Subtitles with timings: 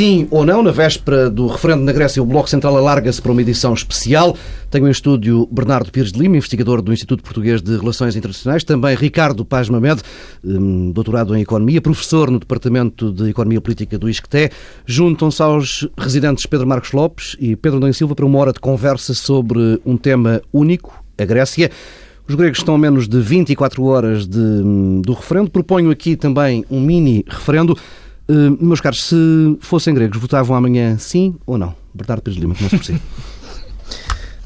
[0.00, 0.62] sim ou não.
[0.62, 4.34] Na véspera do referendo na Grécia, o Bloco Central alarga-se para uma edição especial.
[4.70, 8.64] Tenho em estúdio Bernardo Pires de Lima, investigador do Instituto Português de Relações Internacionais.
[8.64, 10.00] Também Ricardo Paz Mamed,
[10.42, 14.50] hum, doutorado em Economia, professor no Departamento de Economia Política do ISCTE.
[14.86, 19.12] Juntam-se aos residentes Pedro Marcos Lopes e Pedro Domingos Silva para uma hora de conversa
[19.12, 21.70] sobre um tema único, a Grécia.
[22.26, 25.50] Os gregos estão a menos de 24 horas de, hum, do referendo.
[25.50, 27.76] Proponho aqui também um mini referendo.
[28.30, 29.16] Uh, meus caros, se
[29.60, 31.74] fossem gregos, votavam amanhã sim ou não?
[31.92, 33.00] Bernardo Pires Lima, começo por si.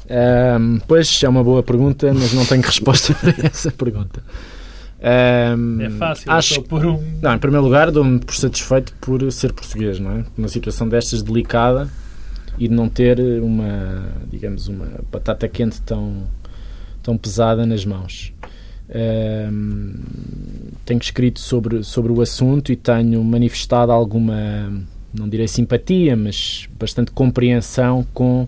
[0.07, 4.23] Um, pois, é uma boa pergunta, mas não tenho resposta para essa pergunta.
[5.57, 7.03] Um, é fácil, acho por um.
[7.21, 10.25] Não, em primeiro lugar, dou-me por satisfeito por ser português, não é?
[10.37, 11.89] Numa situação destas delicada
[12.57, 16.27] e de não ter uma, digamos, uma batata quente tão,
[17.01, 18.31] tão pesada nas mãos.
[18.87, 19.93] Um,
[20.85, 24.71] tenho escrito sobre, sobre o assunto e tenho manifestado alguma,
[25.13, 28.47] não direi simpatia, mas bastante compreensão com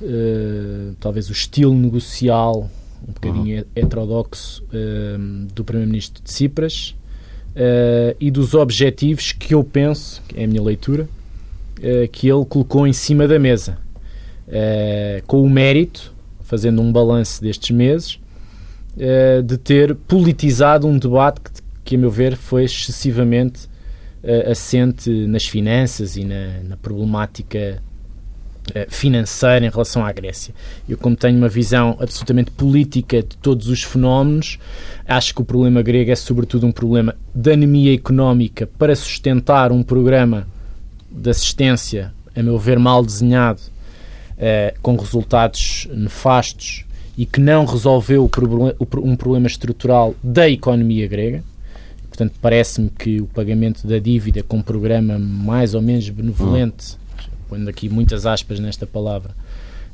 [0.00, 2.70] uh, talvez o estilo negocial
[3.06, 3.64] um bocadinho uhum.
[3.76, 6.96] heterodoxo uh, do Primeiro-Ministro de Cipras
[7.54, 11.08] uh, e dos objetivos que eu penso, é a minha leitura,
[12.10, 13.76] que ele colocou em cima da mesa,
[15.26, 18.18] com o mérito, fazendo um balanço destes meses,
[18.96, 23.66] uh, de ter politizado um debate que, que a meu ver, foi excessivamente
[24.24, 27.82] uh, assente nas finanças e na, na problemática
[28.70, 30.54] uh, financeira em relação à Grécia.
[30.88, 34.58] Eu, como tenho uma visão absolutamente política de todos os fenómenos,
[35.06, 39.82] acho que o problema grego é, sobretudo, um problema de anemia económica para sustentar um
[39.82, 40.46] programa
[41.10, 43.60] de assistência, a meu ver, mal desenhado,
[44.82, 46.85] com resultados nefastos
[47.16, 48.30] e que não resolveu
[49.02, 51.42] um problema estrutural da economia grega.
[52.08, 56.96] Portanto, parece-me que o pagamento da dívida com um programa mais ou menos benevolente,
[57.48, 59.30] pondo aqui muitas aspas nesta palavra,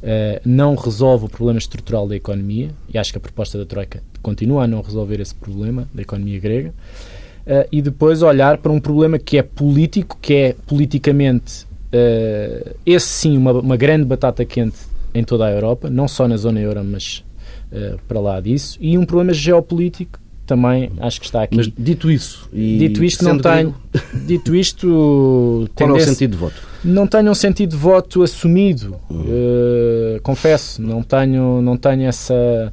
[0.02, 4.02] uh, não resolve o problema estrutural da economia, e acho que a proposta da Troika
[4.20, 8.80] continua a não resolver esse problema da economia grega, uh, e depois olhar para um
[8.80, 14.91] problema que é político, que é politicamente, uh, esse sim, uma, uma grande batata quente
[15.14, 17.24] em toda a Europa, não só na zona euro, mas
[17.72, 21.56] uh, para lá disso, e um problema geopolítico também acho que está aqui.
[21.56, 23.74] Mas dito isso, e dito isto não tenho,
[24.26, 26.72] dito isto, qual é o sentido de voto?
[26.84, 32.72] Não tenho um sentido de voto assumido, uh, confesso, não tenho, não tenho essa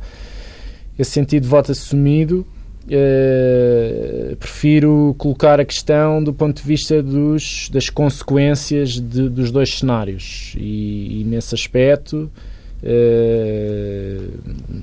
[0.99, 2.45] esse sentido de voto assumido.
[2.91, 9.77] Uh, prefiro colocar a questão do ponto de vista dos, das consequências de, dos dois
[9.77, 12.31] cenários e, e nesse aspecto
[12.81, 14.33] uh,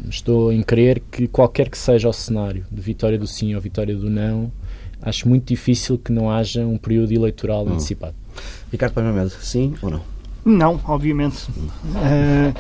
[0.09, 3.97] estou em crer que qualquer que seja o cenário de vitória do sim ou vitória
[3.97, 4.53] do não
[5.03, 7.73] acho muito difícil que não haja um período eleitoral hum.
[7.73, 8.15] antecipado
[8.71, 10.00] Ricardo Paimamed, sim ou não?
[10.44, 12.55] Não, obviamente uh,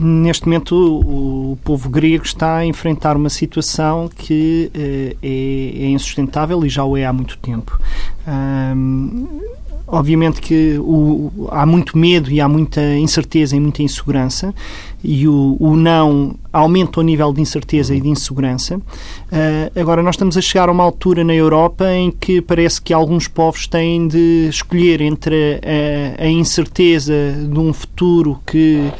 [0.00, 5.86] Neste momento, o, o, povo grego está a enfrentar uma situação que uh, é, é,
[5.88, 7.78] insustentável e já o é há muito tempo.
[8.26, 9.28] Um,
[9.86, 14.54] obviamente que o, há muito medo e há muita incerteza e muita insegurança
[15.04, 18.76] e o, o não aumenta o nível de incerteza e de insegurança.
[18.78, 22.92] Uh, agora, nós estamos a chegar a uma altura na Europa em que parece que
[22.92, 25.60] alguns povos têm de escolher entre
[26.18, 27.14] a, a incerteza
[27.46, 28.90] de um futuro que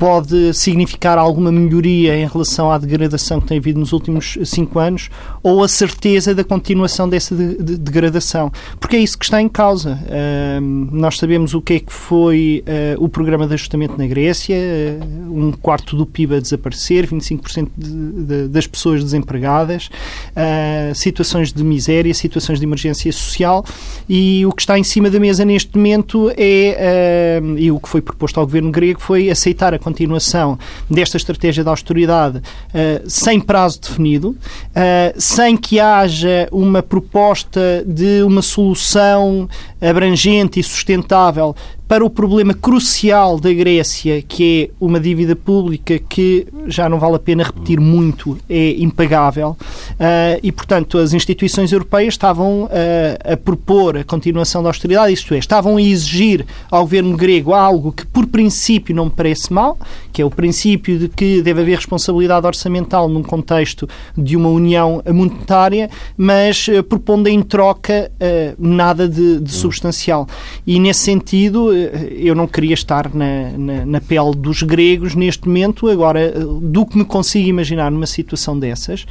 [0.00, 5.10] pode significar alguma melhoria em relação à degradação que tem havido nos últimos cinco anos
[5.42, 8.52] ou a certeza da continuação dessa de, de, degradação.
[8.78, 9.98] Porque é isso que está em causa.
[10.04, 10.60] Uh,
[10.92, 15.32] nós sabemos o que é que foi uh, o programa de ajustamento na Grécia, uh,
[15.32, 19.88] um quarto do PIB a desaparecer, 25% de, das pessoas desempregadas,
[20.94, 23.64] situações de miséria, situações de emergência social
[24.08, 28.00] e o que está em cima da mesa neste momento é, e o que foi
[28.00, 30.58] proposto ao governo grego foi aceitar a continuação
[30.88, 32.42] desta estratégia de austeridade
[33.06, 34.36] sem prazo definido,
[35.30, 39.48] sem que haja uma proposta de uma solução
[39.80, 41.54] abrangente e sustentável
[41.90, 47.16] para o problema crucial da Grécia, que é uma dívida pública que, já não vale
[47.16, 49.56] a pena repetir muito, é impagável.
[49.98, 52.68] Uh, e, portanto, as instituições europeias estavam uh,
[53.24, 57.90] a propor a continuação da austeridade, isto é, estavam a exigir ao governo grego algo
[57.90, 59.76] que, por princípio, não me parece mal,
[60.12, 65.02] que é o princípio de que deve haver responsabilidade orçamental num contexto de uma união
[65.12, 68.12] monetária, mas uh, propondo em troca
[68.56, 70.28] nada de, de substancial.
[70.64, 71.79] E, nesse sentido,
[72.10, 75.88] eu não queria estar na, na, na, pele dos gregos neste momento.
[75.88, 79.06] Agora, do que me consigo imaginar numa situação dessas,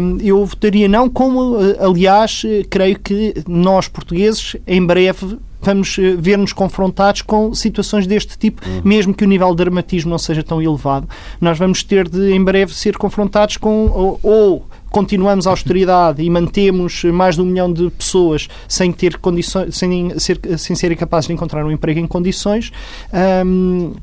[0.00, 7.22] hum, eu votaria não, como, aliás, creio que nós, portugueses, em breve vamos ver-nos confrontados
[7.22, 8.82] com situações deste tipo, uhum.
[8.84, 11.08] mesmo que o nível de dramatismo não seja tão elevado.
[11.40, 16.30] Nós vamos ter de, em breve, ser confrontados com ou, ou continuamos a austeridade e
[16.30, 21.26] mantemos mais de um milhão de pessoas sem ter condições, sem, ser, sem serem capazes
[21.26, 22.70] de encontrar um emprego em condições.
[23.44, 23.94] Um,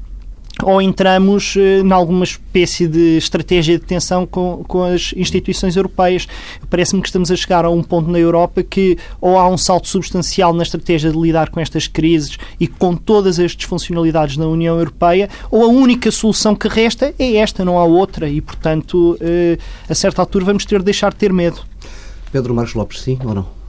[0.63, 6.27] ou entramos eh, em alguma espécie de estratégia de tensão com, com as instituições europeias.
[6.69, 9.87] Parece-me que estamos a chegar a um ponto na Europa que ou há um salto
[9.87, 14.77] substancial na estratégia de lidar com estas crises e com todas as disfuncionalidades na União
[14.77, 19.57] Europeia, ou a única solução que resta é esta, não há outra, e portanto, eh,
[19.89, 21.61] a certa altura vamos ter de deixar de ter medo.
[22.31, 23.61] Pedro Marcos Lopes, sim ou não?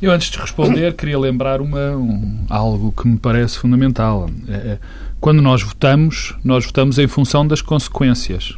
[0.00, 4.28] Eu, antes de responder, queria lembrar uma, um, algo que me parece fundamental.
[4.48, 4.78] É, é
[5.22, 8.56] quando nós votamos, nós votamos em função das consequências.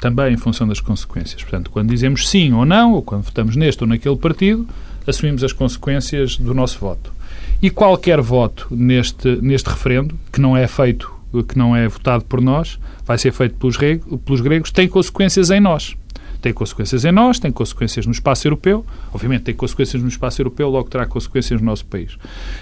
[0.00, 1.42] Também em função das consequências.
[1.42, 4.66] Portanto, quando dizemos sim ou não, ou quando votamos neste ou naquele partido,
[5.06, 7.12] assumimos as consequências do nosso voto.
[7.60, 11.12] E qualquer voto neste, neste referendo, que não é feito,
[11.46, 15.60] que não é votado por nós, vai ser feito pelos, pelos gregos, tem consequências em
[15.60, 15.94] nós
[16.40, 20.68] tem consequências em nós, tem consequências no espaço europeu, obviamente tem consequências no espaço europeu,
[20.68, 22.16] logo terá consequências no nosso país.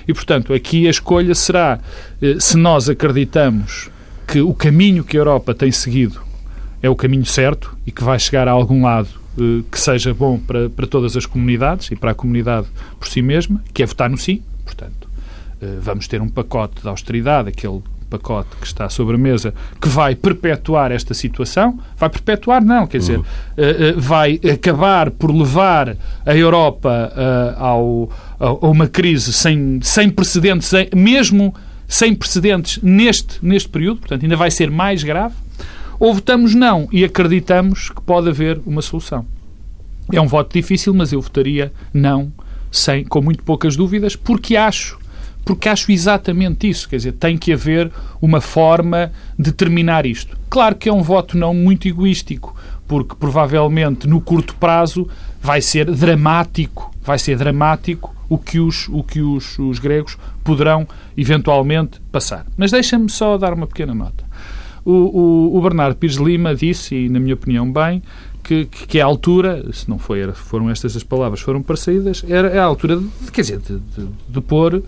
[0.06, 1.78] E, portanto, aqui a escolha será
[2.20, 3.90] eh, se nós acreditamos
[4.26, 6.20] que o caminho que a Europa tem seguido
[6.82, 9.08] é o caminho certo e que vai chegar a algum lado
[9.38, 12.66] eh, que seja bom para, para todas as comunidades e para a comunidade
[12.98, 15.08] por si mesma, que é votar no sim, portanto,
[15.60, 19.88] eh, vamos ter um pacote de austeridade, aquele pacote que está sobre a mesa que
[19.88, 21.78] vai perpetuar esta situação.
[21.96, 23.24] Vai perpetuar, não, quer dizer, uh, uh,
[24.00, 30.88] vai acabar por levar a Europa uh, ao, a uma crise sem, sem precedentes, sem,
[30.94, 31.54] mesmo
[31.88, 35.34] sem precedentes neste, neste período, portanto, ainda vai ser mais grave.
[35.98, 39.24] Ou votamos não e acreditamos que pode haver uma solução.
[40.12, 42.30] É um voto difícil, mas eu votaria não,
[42.70, 44.98] sem, com muito poucas dúvidas, porque acho
[45.46, 46.88] porque acho exatamente isso.
[46.88, 50.36] Quer dizer, tem que haver uma forma de terminar isto.
[50.50, 52.54] Claro que é um voto não muito egoístico,
[52.88, 55.08] porque provavelmente no curto prazo
[55.40, 60.84] vai ser dramático, vai ser dramático o que os, o que os, os gregos poderão
[61.16, 62.44] eventualmente passar.
[62.56, 64.24] Mas deixa-me só dar uma pequena nota.
[64.84, 68.02] O, o, o Bernardo Pires Lima disse, e na minha opinião bem,
[68.42, 72.60] que, que é a altura, se não foi, foram estas as palavras foram parecidas, era
[72.60, 74.82] a altura, de, quer dizer, de, de, de pôr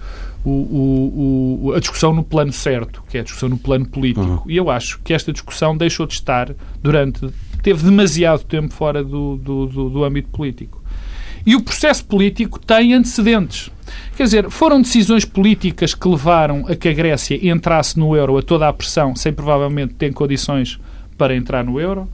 [0.45, 4.27] o, o, o, a discussão no plano certo, que é a discussão no plano político.
[4.27, 4.43] Uhum.
[4.47, 7.29] E eu acho que esta discussão deixou de estar durante.
[7.63, 10.83] teve demasiado tempo fora do, do, do, do âmbito político.
[11.47, 13.71] E o processo político tem antecedentes.
[14.17, 18.43] Quer dizer, foram decisões políticas que levaram a que a Grécia entrasse no euro a
[18.43, 20.79] toda a pressão, sem provavelmente ter condições
[21.17, 22.09] para entrar no euro.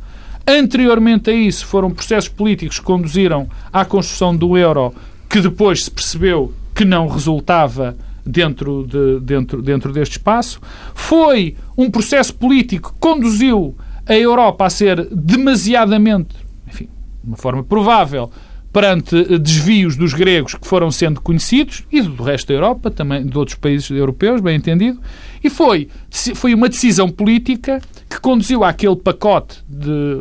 [0.47, 4.95] Anteriormente a isso, foram processos políticos que conduziram à construção do euro,
[5.29, 10.61] que depois se percebeu que não resultava dentro, de, dentro, dentro deste espaço.
[10.95, 13.77] Foi um processo político que conduziu
[14.07, 16.35] a Europa a ser demasiadamente,
[16.67, 16.89] enfim,
[17.23, 18.31] de uma forma provável,
[18.73, 23.39] perante desvios dos gregos que foram sendo conhecidos e do resto da Europa, também de
[23.39, 25.01] outros países europeus, bem entendido,
[25.43, 25.89] e foi,
[26.35, 30.19] foi uma decisão política que conduziu àquele pacote de,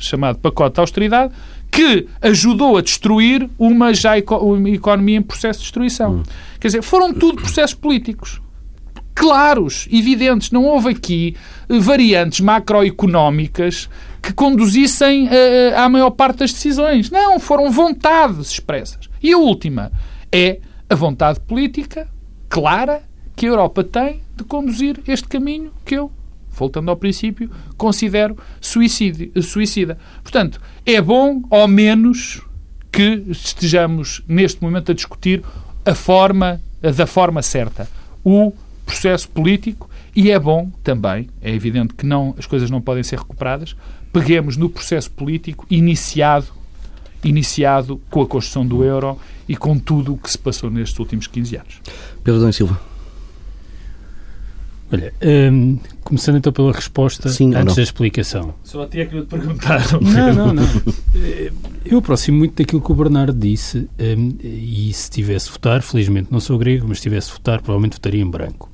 [0.00, 1.32] chamado pacote de austeridade,
[1.70, 6.16] que ajudou a destruir uma já uma economia em processo de destruição.
[6.16, 6.22] Hum.
[6.58, 8.40] Quer dizer, foram tudo processos políticos.
[9.14, 10.50] Claros, evidentes.
[10.50, 11.36] Não houve aqui
[11.68, 13.88] eh, variantes macroeconómicas
[14.20, 15.30] que conduzissem uh,
[15.76, 17.10] à maior parte das decisões.
[17.10, 19.08] Não, foram vontades expressas.
[19.22, 19.92] E a última
[20.30, 20.58] é
[20.90, 22.08] a vontade política
[22.48, 23.02] clara
[23.34, 26.10] que a Europa tem de conduzir este caminho que eu
[26.56, 29.98] voltando ao princípio, considero suicídio, suicida.
[30.22, 32.42] Portanto, é bom, ao menos,
[32.90, 35.42] que estejamos neste momento a discutir
[35.84, 37.88] a forma, da forma certa,
[38.24, 38.52] o
[38.84, 43.18] processo político e é bom também, é evidente que não, as coisas não podem ser
[43.18, 43.76] recuperadas,
[44.12, 46.46] peguemos no processo político iniciado,
[47.22, 51.26] iniciado com a construção do euro e com tudo o que se passou nestes últimos
[51.26, 51.82] 15 anos.
[52.24, 52.95] Pedro Dom Silva.
[54.92, 55.12] Olha,
[55.52, 58.54] um, começando então pela resposta Sim, antes da explicação.
[58.62, 59.82] Só a ti é que eu te perguntar.
[60.00, 60.64] Não, não, não.
[61.14, 61.50] Eh,
[61.84, 66.38] eu aproximo muito daquilo que o Bernardo disse um, e se tivesse votar, felizmente não
[66.38, 68.70] sou grego, mas se tivesse votar, provavelmente votaria em branco.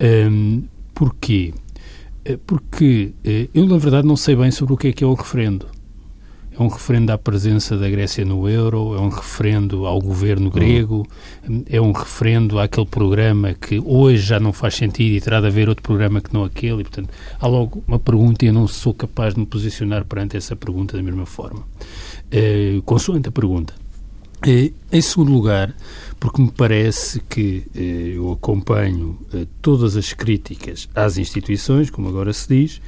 [0.00, 0.64] Um,
[0.94, 1.52] porquê?
[2.24, 5.06] Eh, porque eh, eu, na verdade, não sei bem sobre o que é que é
[5.06, 5.75] o referendo
[6.58, 11.06] é um referendo à presença da Grécia no euro, é um referendo ao governo grego,
[11.68, 15.68] é um referendo àquele programa que hoje já não faz sentido e terá de haver
[15.68, 16.80] outro programa que não aquele.
[16.80, 20.36] E, portanto, há logo uma pergunta e eu não sou capaz de me posicionar perante
[20.36, 21.60] essa pergunta da mesma forma.
[21.60, 23.74] Uh, consoante a pergunta.
[24.92, 25.74] Em segundo lugar,
[26.20, 32.32] porque me parece que eh, eu acompanho eh, todas as críticas às instituições, como agora
[32.32, 32.80] se diz,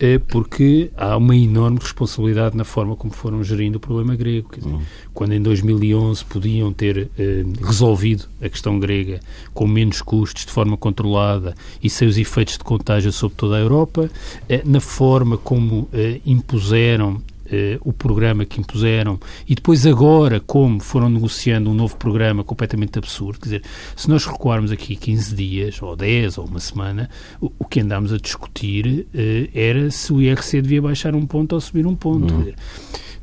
[0.00, 4.50] eh, porque há uma enorme responsabilidade na forma como foram gerindo o problema grego.
[4.56, 4.80] Dizer, uhum.
[5.12, 9.20] Quando em 2011 podiam ter eh, resolvido a questão grega
[9.52, 13.60] com menos custos, de forma controlada e sem os efeitos de contágio sobre toda a
[13.60, 14.10] Europa,
[14.48, 17.20] eh, na forma como eh, impuseram
[17.52, 22.98] eh, o programa que impuseram e depois agora como foram negociando um novo programa completamente
[22.98, 23.40] absurdo.
[23.40, 23.62] Quer dizer,
[23.96, 28.12] se nós recuarmos aqui 15 dias, ou 10, ou uma semana, o, o que andámos
[28.12, 32.32] a discutir eh, era se o IRC devia baixar um ponto ou subir um ponto.
[32.32, 32.38] Uhum.
[32.40, 32.54] Dizer,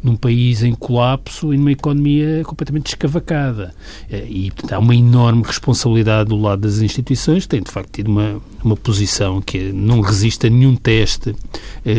[0.03, 3.74] num país em colapso e numa economia completamente escavacada.
[4.10, 8.10] Eh, e há uma enorme responsabilidade do lado das instituições, que têm de facto tido
[8.10, 11.34] uma, uma posição que não resiste a nenhum teste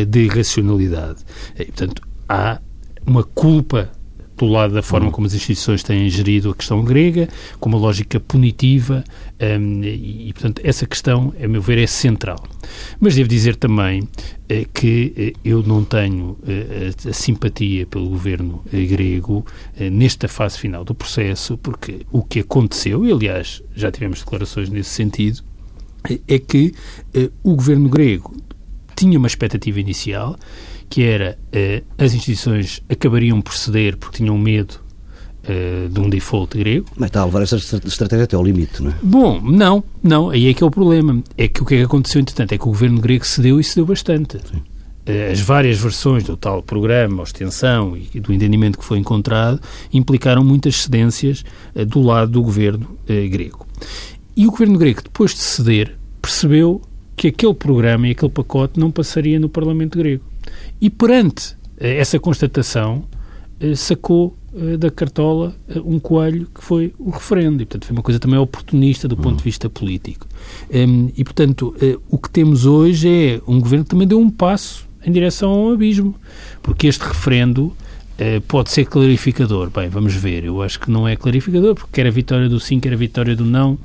[0.07, 1.17] de racionalidade.
[1.57, 2.61] E, portanto, há
[3.05, 3.91] uma culpa
[4.39, 7.27] do lado da forma como as instituições têm gerido a questão grega,
[7.59, 9.03] com uma lógica punitiva,
[9.59, 12.41] um, e, portanto, essa questão, a meu ver, é central.
[13.01, 14.07] Mas devo dizer também
[14.47, 19.45] eh, que eh, eu não tenho eh, a, a, simpatia pelo governo grego
[19.91, 24.91] nesta fase final do processo, porque o que aconteceu, e aliás já tivemos declarações nesse
[24.91, 25.43] sentido,
[26.27, 26.73] é que
[27.43, 28.33] o governo grego
[28.95, 30.37] tinha uma expectativa inicial
[30.89, 34.79] que era uh, as instituições acabariam por ceder porque tinham medo
[35.43, 36.87] uh, de um default grego.
[36.97, 38.95] Mas está a levar essa estratégia até ao limite, não é?
[39.01, 41.23] Bom, não, não, aí é que é o problema.
[41.37, 43.63] É que o que é que aconteceu, entretanto, é que o governo grego cedeu e
[43.63, 44.39] cedeu bastante.
[44.39, 44.57] Sim.
[45.07, 49.61] Uh, as várias versões do tal programa, extensão e do entendimento que foi encontrado
[49.93, 51.43] implicaram muitas cedências
[51.87, 52.97] do lado do governo
[53.29, 53.65] grego.
[54.35, 56.81] E o governo grego, depois de ceder, percebeu
[57.15, 60.23] que aquele programa e aquele pacote não passaria no Parlamento grego.
[60.81, 63.03] E perante eh, essa constatação,
[63.59, 67.63] eh, sacou eh, da cartola um coelho que foi o referendo.
[67.63, 70.27] E, portanto, foi uma coisa também oportunista do ponto de vista político.
[70.69, 71.73] Ehm, e, portanto,
[72.09, 75.71] o que temos hoje é um governo que também deu um passo em direção ao
[75.71, 76.13] abismo,
[76.61, 77.73] porque este referendo
[78.47, 79.69] pode ser clarificador.
[79.69, 80.43] Bem, vamos ver.
[80.43, 83.35] Eu acho que não é clarificador, porque quer a vitória do sim, quer a vitória
[83.35, 83.77] do não,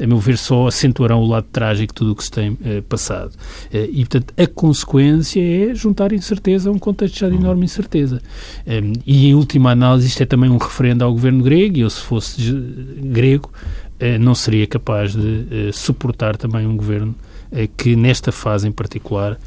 [0.00, 2.82] a meu ver, só acentuarão o lado trágico de tudo o que se tem uh,
[2.88, 3.32] passado.
[3.72, 8.22] Uh, e, portanto, a consequência é juntar incerteza a um contexto já de enorme incerteza.
[8.66, 11.80] Um, ehm, e, em última análise, isto é também um referendo ao governo grego, e
[11.82, 12.40] eu, se fosse
[13.02, 13.50] grego,
[14.00, 17.14] uh, não seria capaz de suportar também um governo
[17.76, 19.38] que, nesta fase em particular,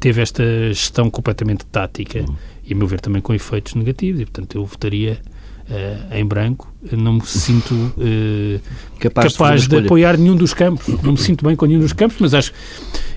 [0.00, 2.34] teve esta gestão completamente tática uhum.
[2.66, 5.20] E, a meu ver, também com efeitos negativos, e, portanto, eu votaria
[5.68, 8.60] uh, em branco, não me sinto uh,
[8.98, 10.86] capaz, capaz de, de apoiar nenhum dos campos.
[11.02, 12.52] Não me sinto bem com nenhum dos campos, mas acho.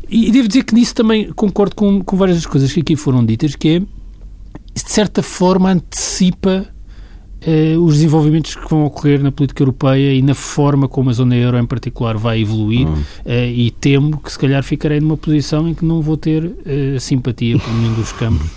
[0.10, 2.96] E, e devo dizer que nisso também concordo com, com várias das coisas que aqui
[2.96, 6.68] foram ditas, que é, de certa forma, antecipa
[7.46, 11.36] Uh, os desenvolvimentos que vão ocorrer na política europeia e na forma como a zona
[11.36, 15.76] euro em particular vai evoluir uh, e temo que se calhar ficarei numa posição em
[15.76, 16.52] que não vou ter
[17.00, 18.50] simpatia por nenhum dos campos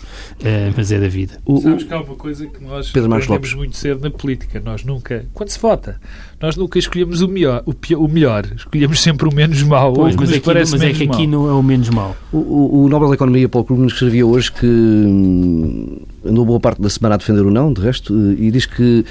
[0.43, 1.39] é, mas é da vida.
[1.45, 4.61] O, Sabes que há uma coisa que nós aprendemos muito cedo na política.
[4.65, 6.01] Nós nunca, quando se vota,
[6.41, 8.47] nós nunca escolhemos o melhor, o, pior, o melhor.
[8.57, 9.93] escolhemos sempre o menos mau.
[9.93, 12.17] Pois, mas, aqui, parece mas é que aqui não é o menos mau.
[12.33, 16.81] O, o, o Nobel da Economia, Paulo Krugman, escrevia hoje que hum, andou boa parte
[16.81, 19.05] da semana a defender o não, de resto, e diz que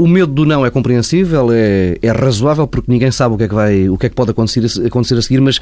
[0.00, 3.48] o medo do não é compreensível, é, é razoável, porque ninguém sabe o que é
[3.48, 5.60] que, vai, o que, é que pode acontecer, acontecer a seguir, mas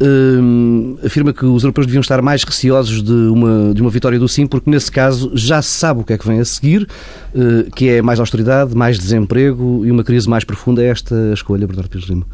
[0.00, 4.28] hum, afirma que os europeus deviam estar mais receosos de uma, de uma vitória do
[4.28, 6.86] sim, porque nesse caso já se sabe o que é que vem a seguir,
[7.34, 10.84] uh, que é mais austeridade, mais desemprego e uma crise mais profunda.
[10.84, 12.26] É esta a escolha, Bernardo Pires Lima.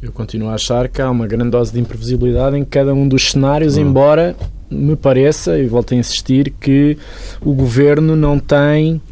[0.00, 3.32] Eu continuo a achar que há uma grande dose de imprevisibilidade em cada um dos
[3.32, 3.82] cenários, hum.
[3.82, 4.34] embora
[4.70, 6.96] me pareça, e volto a insistir, que
[7.42, 9.02] o governo não tem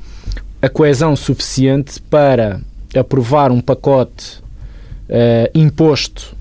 [0.66, 2.60] a coesão suficiente para
[2.94, 4.38] aprovar um pacote
[5.08, 6.36] uh, imposto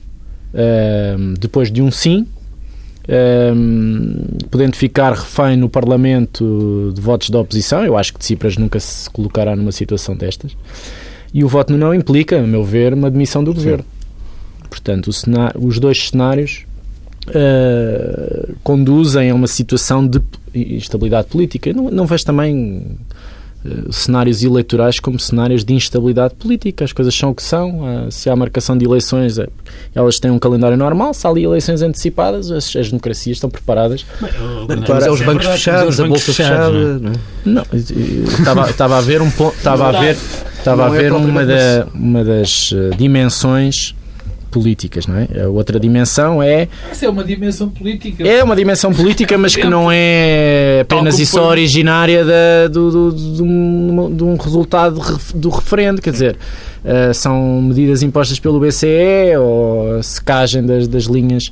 [0.51, 2.25] uh, depois de um sim,
[3.03, 7.86] uh, podendo ficar refém no Parlamento de votos da oposição.
[7.86, 10.58] Eu acho que Tsipras nunca se colocará numa situação destas.
[11.32, 13.86] E o voto no não implica, a meu ver, uma demissão do governo.
[14.70, 15.12] Portanto,
[15.60, 16.65] os dois cenários
[18.63, 20.22] conduzem a uma situação de
[20.55, 21.74] instabilidade política.
[21.74, 22.98] Não, não vejo também
[23.91, 26.86] cenários eleitorais como cenários de instabilidade política.
[26.86, 27.81] As coisas são o que são.
[27.81, 29.48] Uh, se há marcação de eleições, uh,
[29.93, 31.13] elas têm um calendário normal.
[31.13, 34.05] Se há ali eleições antecipadas, as, as democracias estão preparadas.
[34.22, 34.31] Mas,
[34.86, 35.05] para...
[35.05, 36.72] é os bancos fechados, a bolsa fechada.
[36.72, 37.15] Não, é?
[37.45, 39.55] não estava, estava a ver um ponto.
[39.55, 40.17] Estava a ver,
[40.57, 43.95] estava a ver é uma, da, uma das dimensões
[44.55, 45.27] políticas, não é?
[45.43, 46.69] A outra dimensão é...
[46.89, 48.25] Isso é uma dimensão política.
[48.25, 53.12] É uma dimensão política, mas que não é apenas e só originária da, do, do,
[53.12, 55.01] do, de um resultado
[55.35, 56.38] do referendo, quer dizer,
[56.85, 61.51] uh, são medidas impostas pelo BCE ou secagem das, das linhas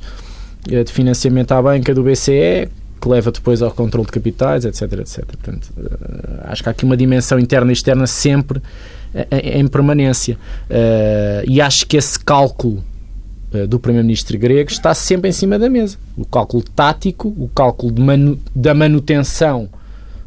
[0.66, 5.26] de financiamento à banca do BCE, que leva depois ao controle de capitais, etc, etc.
[5.26, 8.62] Portanto, uh, acho que há aqui uma dimensão interna e externa sempre
[9.30, 10.36] em, permanência.
[11.46, 12.82] E acho que esse cálculo
[13.68, 15.96] do Primeiro-Ministro grego está sempre em cima da mesa.
[16.16, 19.68] O cálculo tático, o cálculo manu da manutenção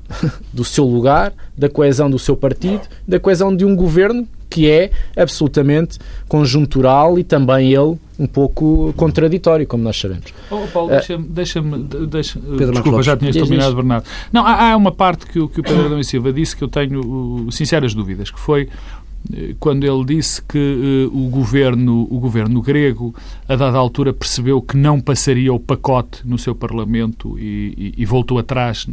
[0.54, 4.92] do seu lugar, da coesão do seu partido, da coesão de um governo que é
[5.16, 10.34] absolutamente conjuntural e também ele um pouco contraditório, como nós sabemos.
[10.50, 11.28] Oh, Paulo, deixa-me.
[11.28, 11.62] Deixa
[12.10, 14.06] deixa, desculpa, já tinhas terminado, Bernardo.
[14.32, 16.64] Não, há, há, uma parte que, o, que o Pedro Adão e Silva disse que
[16.64, 17.02] eu tenho
[17.46, 18.68] uh, sinceras dúvidas, que foi eh,
[19.60, 20.58] quando ele disse que
[21.12, 23.14] uh, o, governo, o governo grego,
[23.48, 28.06] a dada altura, percebeu que não passaria o pacote no seu Parlamento e, e, e
[28.06, 28.88] voltou atrás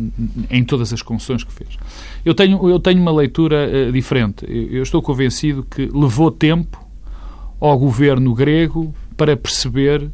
[0.51, 1.77] em todas as concessões que fez.
[2.25, 4.45] Eu tenho, eu tenho uma leitura uh, diferente.
[4.49, 6.85] Eu, eu estou convencido que levou tempo
[7.61, 10.11] ao governo grego para perceber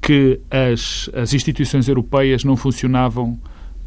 [0.00, 3.38] que as, as instituições europeias não funcionavam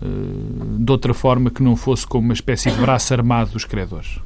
[0.01, 4.19] uh, de outra forma que não fosse como uma espécie de braço armado dos credores.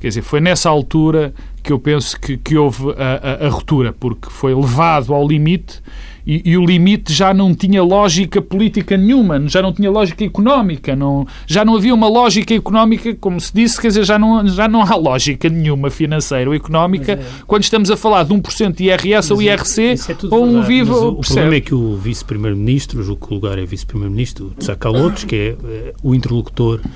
[0.00, 3.92] Quer dizer, foi nessa altura que eu penso que, que houve a, a, a ruptura,
[3.92, 5.80] porque foi levado ao limite
[6.26, 10.94] e, e, o limite já não tinha lógica política nenhuma, já não tinha lógica económica,
[10.94, 14.68] não, já não havia uma lógica económica, como se disse, quer dizer, já não, já
[14.68, 17.24] não há lógica nenhuma financeira ou económica é.
[17.46, 20.62] quando estamos a falar de 1% de IRS mas ou IRC é, é ou um
[20.62, 20.94] vivo.
[20.94, 25.36] O, o problema é que o vice-primeiro-ministro, julgo que o lugar é vice-primeiro-ministro, Tsakalotos, que
[25.36, 26.88] é, é o interlocutor eh,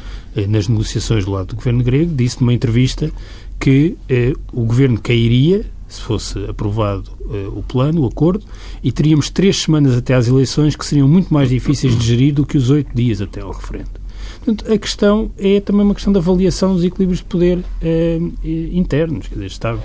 [0.48, 3.10] nas negociações do lado do governo grego, disse numa entrevista
[3.58, 5.64] que eh, o governo cairia
[5.94, 8.44] se fosse aprovado uh, o plano, o acordo,
[8.82, 12.44] e teríamos três semanas até às eleições que seriam muito mais difíceis de gerir do
[12.44, 14.03] que os oito dias até ao referendo.
[14.44, 19.26] Portanto, a questão é também uma questão da avaliação dos equilíbrios de poder eh, internos.
[19.26, 19.76] Quer dizer, está,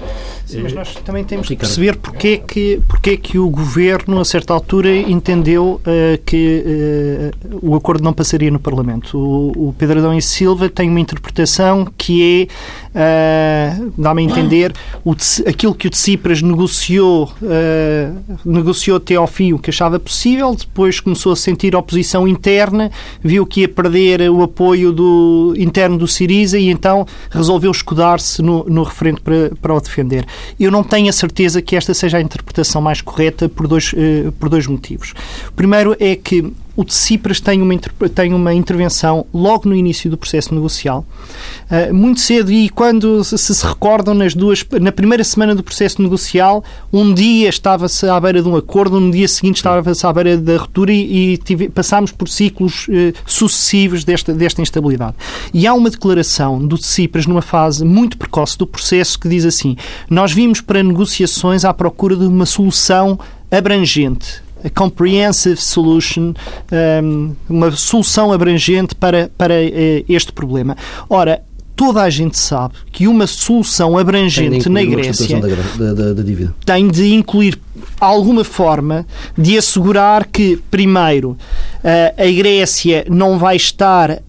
[0.49, 4.51] Sim, mas nós também temos que perceber porque que, porque que o Governo, a certa
[4.51, 9.15] altura, entendeu uh, que uh, o acordo não passaria no Parlamento.
[9.15, 12.49] O, o Pedro Adão e Silva tem uma interpretação que
[12.95, 14.73] é, uh, dá-me a entender,
[15.05, 15.15] o,
[15.47, 17.31] aquilo que o Tsipras negociou,
[18.43, 22.91] negociou até ao fim o que achava possível, depois começou a sentir oposição interna,
[23.23, 28.65] viu que ia perder o apoio do, interno do Siriza e então resolveu escudar-se no,
[28.65, 30.25] no referendo para, para o defender.
[30.59, 34.31] Eu não tenho a certeza que esta seja a interpretação mais correta por dois, uh,
[34.33, 35.13] por dois motivos.
[35.47, 37.77] O primeiro é que o Tsipras tem uma,
[38.15, 41.05] tem uma intervenção logo no início do processo negocial,
[41.69, 46.01] uh, muito cedo, e quando se, se recordam nas duas, na primeira semana do processo
[46.01, 46.63] negocial,
[46.93, 50.55] um dia estava-se à beira de um acordo, no dia seguinte estava-se à beira da
[50.55, 55.15] ruptura e, e tive, passámos por ciclos uh, sucessivos desta, desta instabilidade.
[55.53, 59.75] E há uma declaração do Tsipras numa fase muito precoce do processo que diz assim:
[60.09, 63.19] Nós vimos para negociações à procura de uma solução
[63.51, 66.33] abrangente a comprehensive solution,
[67.03, 70.75] um, uma solução abrangente para, para uh, este problema.
[71.09, 71.41] Ora,
[71.75, 76.23] toda a gente sabe que uma solução abrangente na Grécia da, da, da
[76.65, 77.57] tem de incluir
[77.99, 79.05] alguma forma
[79.37, 81.37] de assegurar que, primeiro, uh,
[82.17, 84.21] a Grécia não vai estar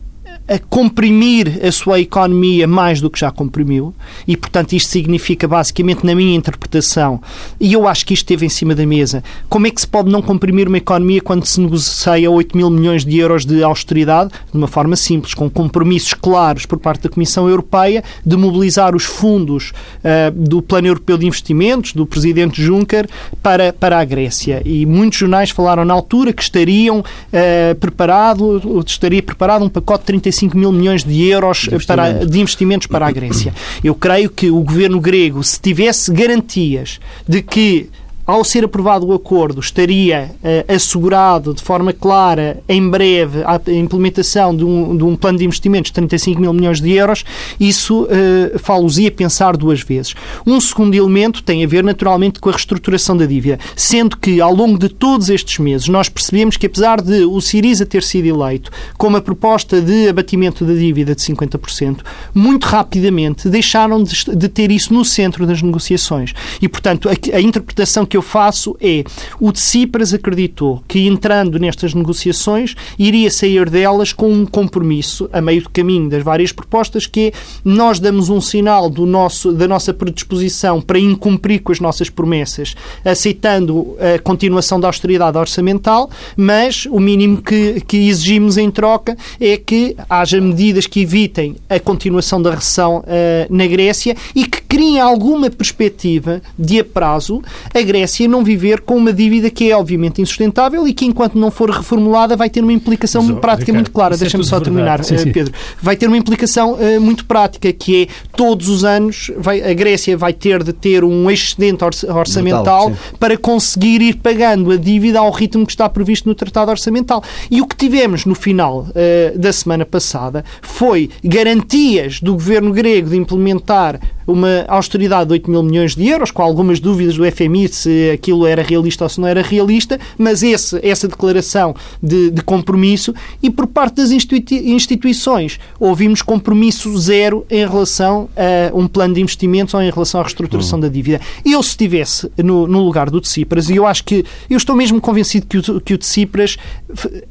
[0.50, 3.94] a comprimir a sua economia mais do que já comprimiu
[4.26, 7.22] e, portanto, isto significa basicamente, na minha interpretação,
[7.60, 10.10] e eu acho que isto esteve em cima da mesa, como é que se pode
[10.10, 14.30] não comprimir uma economia quando se negocia 8 mil milhões de euros de austeridade?
[14.50, 19.04] De uma forma simples, com compromissos claros por parte da Comissão Europeia de mobilizar os
[19.04, 23.08] fundos uh, do Plano Europeu de Investimentos, do Presidente Juncker,
[23.40, 24.62] para, para a Grécia.
[24.64, 30.06] E muitos jornais falaram na altura que estariam uh, preparado, estaria preparado um pacote de
[30.06, 33.54] 35 25 mil milhões de euros de, para, de investimentos para a Grécia.
[33.84, 36.98] Eu creio que o governo grego, se tivesse garantias
[37.28, 37.90] de que
[38.30, 44.54] ao ser aprovado o acordo, estaria uh, assegurado de forma clara, em breve, a implementação
[44.54, 47.24] de um, de um, plano de investimentos de 35 mil milhões de euros,
[47.58, 50.14] isso uh, falo-ia pensar duas vezes.
[50.46, 54.54] Um segundo elemento tem a ver, naturalmente, com a reestruturação da dívida, sendo que, ao
[54.54, 58.70] longo de todos estes meses, nós percebemos que, apesar de o Siriza ter sido eleito
[58.96, 61.98] com uma proposta de abatimento da dívida de 50%,
[62.34, 66.32] muito rapidamente deixaram de, de ter isso no centro das negociações.
[66.60, 69.02] E, portanto, a, a interpretação que eu eu faço é
[69.40, 75.62] o Tsipras acreditou que entrando nestas negociações iria sair delas com um compromisso a meio
[75.62, 77.32] do caminho das várias propostas que é
[77.64, 82.74] nós damos um sinal do nosso, da nossa predisposição para incumprir com as nossas promessas,
[83.04, 89.56] aceitando a continuação da austeridade orçamental, mas o mínimo que, que exigimos em troca é
[89.56, 93.02] que haja medidas que evitem a continuação da recessão uh,
[93.48, 97.42] na Grécia e que criem alguma perspectiva de a prazo.
[97.74, 101.50] A Grécia não viver com uma dívida que é obviamente insustentável e que enquanto não
[101.50, 104.14] for reformulada vai ter uma implicação Mas, prática Ricardo, muito clara.
[104.14, 105.32] É Deixa-me só terminar, sim, sim.
[105.32, 105.52] Pedro.
[105.80, 110.16] Vai ter uma implicação uh, muito prática que é todos os anos vai, a Grécia
[110.16, 115.64] vai ter de ter um excedente orçamental para conseguir ir pagando a dívida ao ritmo
[115.64, 117.22] que está previsto no Tratado Orçamental.
[117.50, 123.10] E o que tivemos no final uh, da semana passada foi garantias do governo grego
[123.10, 127.68] de implementar uma austeridade de 8 mil milhões de euros, com algumas dúvidas do FMI
[127.68, 132.42] se aquilo era realista ou se não era realista, mas esse, essa declaração de, de
[132.42, 139.20] compromisso e por parte das instituições ouvimos compromisso zero em relação a um plano de
[139.20, 140.82] investimentos ou em relação à reestruturação uhum.
[140.82, 141.20] da dívida.
[141.44, 145.00] Eu, se estivesse no, no, lugar do Tsipras, e eu acho que eu estou mesmo
[145.00, 146.56] convencido que o, que o Tsipras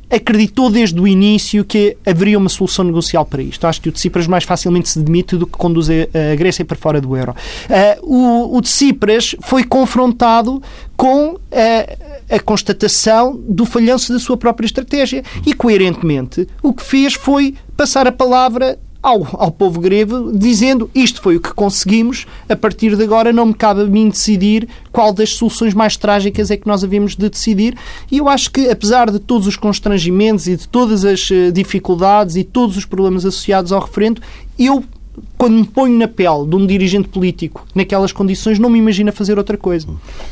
[0.10, 3.66] acreditou desde o início que haveria uma solução negocial para isto.
[3.66, 6.89] Acho que o Tsipras mais facilmente se demite do que conduz a Grécia para fora
[6.98, 7.34] do euro.
[7.34, 10.62] Uh, o, o Tsipras foi confrontado
[10.98, 17.14] com a, a constatação do falhanço da sua própria estratégia e, coerentemente, o que fez
[17.14, 22.56] foi passar a palavra ao, ao povo grego, dizendo isto foi o que conseguimos, a
[22.56, 26.58] partir de agora não me cabe a mim decidir qual das soluções mais trágicas é
[26.58, 27.78] que nós havíamos de decidir.
[28.12, 32.36] E eu acho que, apesar de todos os constrangimentos e de todas as eh, dificuldades
[32.36, 34.22] e todos os problemas associados ao referendo,
[34.58, 34.84] eu
[35.38, 39.38] quando me ponho na pele de um dirigente político naquelas condições, não me imagina fazer
[39.38, 39.88] outra coisa.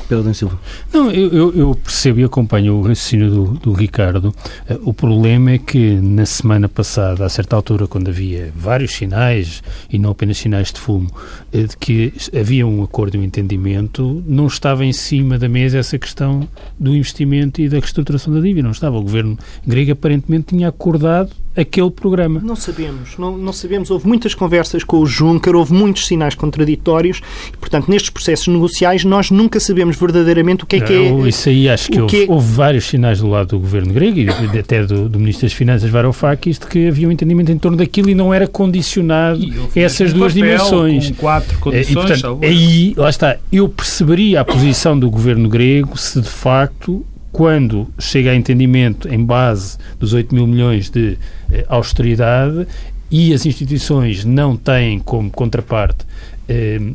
[0.08, 0.60] Pedro Dan Silva.
[0.94, 4.34] Não, eu, eu, percebo e acompanho o raciocínio do, do Ricardo.
[4.70, 9.64] Uh, o problema é que na semana passada, a certa altura, quando havia vários sinais,
[9.92, 11.10] e não apenas sinais de fumo,
[11.54, 15.78] uh, de que havia um acordo e um entendimento, não estava em cima da mesa
[15.78, 16.48] essa questão
[16.80, 18.64] do investimento e da reestruturação da dívida.
[18.64, 18.98] Não estava.
[18.98, 22.40] O governo grego aparentemente tinha acordado aquele programa.
[22.44, 23.90] Não sabemos, não, não sabemos.
[23.90, 29.04] Houve muitas conversas com o Juncker, houve muitos sinais contraditórios e, portanto, nestes processos negociais
[29.04, 31.28] nós nunca sabemos verdadeiramente o que é que é.
[31.28, 32.32] Isso aí acho que, houve, que é...
[32.32, 35.90] houve, vários sinais do lado do governo grego e até do, do Ministro das Finanças
[35.90, 39.42] Varoufakis de que havia um entendimento em torno daquilo e não era condicionado
[39.76, 41.10] a essas duas dimensões.
[41.10, 41.90] Com quatro condições.
[41.90, 47.06] E, portanto, aí, lá está, eu perceberia a posição do governo grego se de facto
[47.38, 51.20] quando chega a entendimento em base dos 8 mil milhões de
[51.52, 52.68] eh, austeridade
[53.12, 56.04] e as instituições não têm como contraparte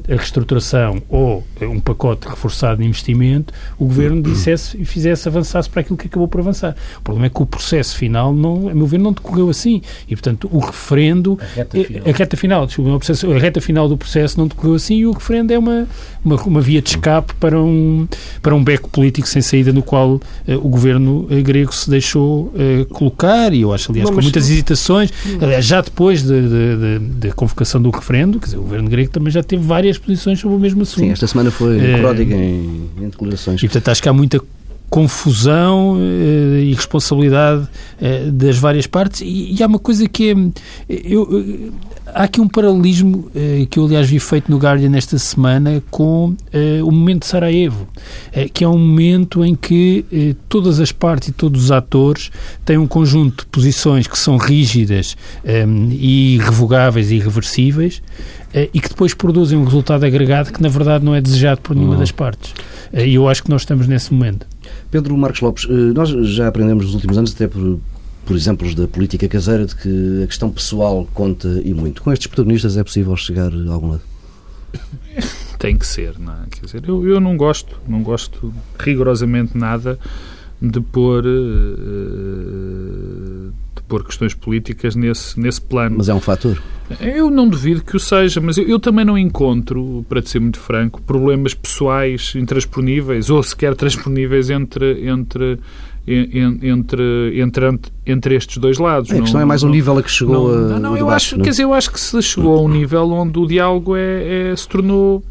[0.08, 5.68] a reestruturação ou eh, um pacote reforçado de investimento, o governo dissesse e fizesse avançar-se
[5.68, 6.74] para aquilo que acabou por avançar.
[6.98, 9.82] O problema é que o processo final, não, a meu ver, não decorreu assim.
[10.08, 11.38] E, portanto, o referendo.
[11.40, 12.02] A reta eh, final.
[12.06, 15.12] A reta final, desculpa, processo, a reta final do processo não decorreu assim e o
[15.12, 15.86] referendo é uma,
[16.24, 18.08] uma, uma via de escape para um,
[18.40, 20.20] para um beco político sem saída no qual uh,
[20.56, 23.52] o governo grego se deixou uh, colocar.
[23.52, 27.28] E eu acho, aliás, não, com muitas hesitações, aliás, já depois da de, de, de,
[27.28, 30.56] de, convocação do referendo, quer dizer, o governo grego também já teve várias posições sobre
[30.56, 31.04] o mesmo assunto.
[31.04, 33.62] Sim, esta semana foi é, pródiga em, em declarações.
[33.62, 34.40] E, portanto, acho que há muita
[34.92, 37.66] confusão eh, e responsabilidade
[37.98, 40.34] eh, das várias partes e, e, há uma coisa que é
[40.86, 41.72] eu,
[42.08, 46.36] há aqui um paralelismo eh, que eu aliás vi feito no Guardian esta semana com
[46.84, 47.88] o momento de Sarajevo
[48.52, 52.30] que é um momento em que todas as partes e todos os atores
[52.62, 55.16] têm um conjunto de posições que são rígidas
[55.90, 58.02] e irrevogáveis e irreversíveis
[58.54, 61.74] eh, e que depois produzem um resultado agregado que, na verdade, não é desejado por
[61.74, 62.00] nenhuma uhum.
[62.00, 62.54] das partes.
[62.92, 64.46] Eh, e eu acho que nós estamos nesse momento.
[64.92, 67.80] Pedro Marcos Lopes, eh, nós já aprendemos nos últimos anos, até por,
[68.26, 72.02] por exemplos da política caseira, de que a questão pessoal conta e muito.
[72.02, 74.02] Com estes protagonistas é possível chegar a algum lado?
[75.58, 76.46] Tem que ser, não é?
[76.50, 79.98] Quer dizer, eu, eu não gosto, não gosto rigorosamente nada
[80.60, 81.30] de pôr, uh,
[83.92, 85.96] pôr questões políticas nesse, nesse plano.
[85.98, 86.58] Mas é um fator?
[86.98, 90.40] Eu não duvido que o seja, mas eu, eu também não encontro, para te ser
[90.40, 95.58] muito franco, problemas pessoais intransponíveis ou sequer transponíveis entre, entre
[96.06, 99.10] entre, entre, entre estes dois lados.
[99.10, 101.10] É, a questão não, é mais o nível a que chegou não, não, não, eu
[101.10, 101.44] acho, não?
[101.44, 104.56] Quer dizer, eu acho que se chegou a um nível onde o diálogo é, é,
[104.56, 105.22] se tornou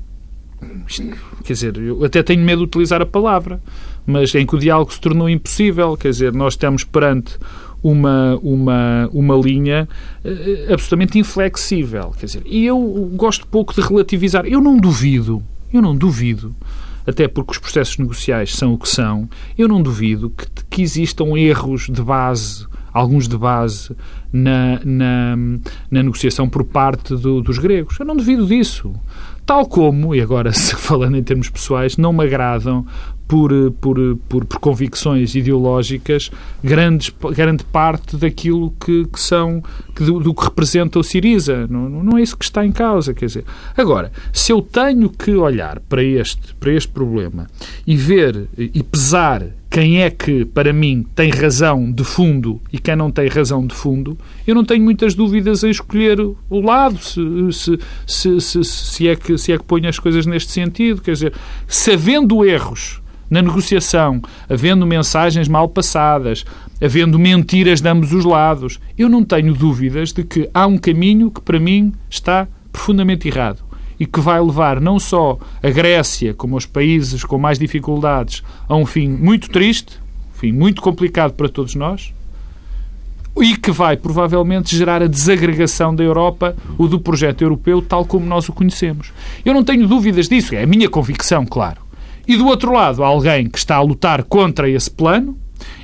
[1.44, 3.60] quer dizer, eu até tenho medo de utilizar a palavra
[4.06, 5.96] mas em que o diálogo se tornou impossível.
[5.96, 7.38] Quer dizer, nós estamos perante
[7.84, 9.88] uma, uma, uma linha
[10.24, 12.12] uh, absolutamente inflexível.
[12.18, 12.80] Quer dizer, e eu
[13.16, 14.46] gosto pouco de relativizar.
[14.46, 15.42] Eu não duvido,
[15.74, 16.56] eu não duvido
[17.06, 21.38] até porque os processos negociais são o que são, eu não duvido que, que existam
[21.38, 23.96] erros de base, alguns de base,
[24.32, 28.00] na, na, na negociação por parte do, dos gregos.
[28.00, 28.94] Eu não duvido disso.
[29.46, 32.86] Tal como, e agora falando em termos pessoais, não me agradam
[33.32, 36.30] por, por, por, por convicções ideológicas
[36.62, 39.64] grandes, grande parte daquilo que, que são
[39.96, 41.66] que do, do, que representa o Siriza.
[41.70, 43.14] Não, não é isso que está em causa.
[43.14, 43.46] Quer dizer,
[43.78, 47.48] agora, se eu tenho que olhar para este, para este problema
[47.88, 52.98] e ver e pesar quem é que, para mim, tem razão de fundo e quem
[52.98, 57.22] não tem razão de fundo, eu não tenho muitas dúvidas a escolher o lado, se,
[58.06, 61.02] se, se, se, é, que, se é que ponho as coisas neste sentido.
[61.02, 61.34] Quer dizer,
[61.66, 66.44] se havendo erros na negociação, havendo mensagens mal passadas,
[66.82, 71.32] havendo mentiras de ambos os lados, eu não tenho dúvidas de que há um caminho
[71.32, 73.64] que, para mim, está profundamente errado
[73.98, 78.76] e que vai levar não só a Grécia, como os países com mais dificuldades, a
[78.76, 79.98] um fim muito triste,
[80.36, 82.14] um fim muito complicado para todos nós,
[83.40, 88.26] e que vai provavelmente gerar a desagregação da Europa, o do projeto europeu, tal como
[88.26, 89.14] nós o conhecemos.
[89.46, 91.91] Eu não tenho dúvidas disso, é a minha convicção, claro.
[92.28, 95.38] E do outro lado, há alguém que está a lutar contra esse plano.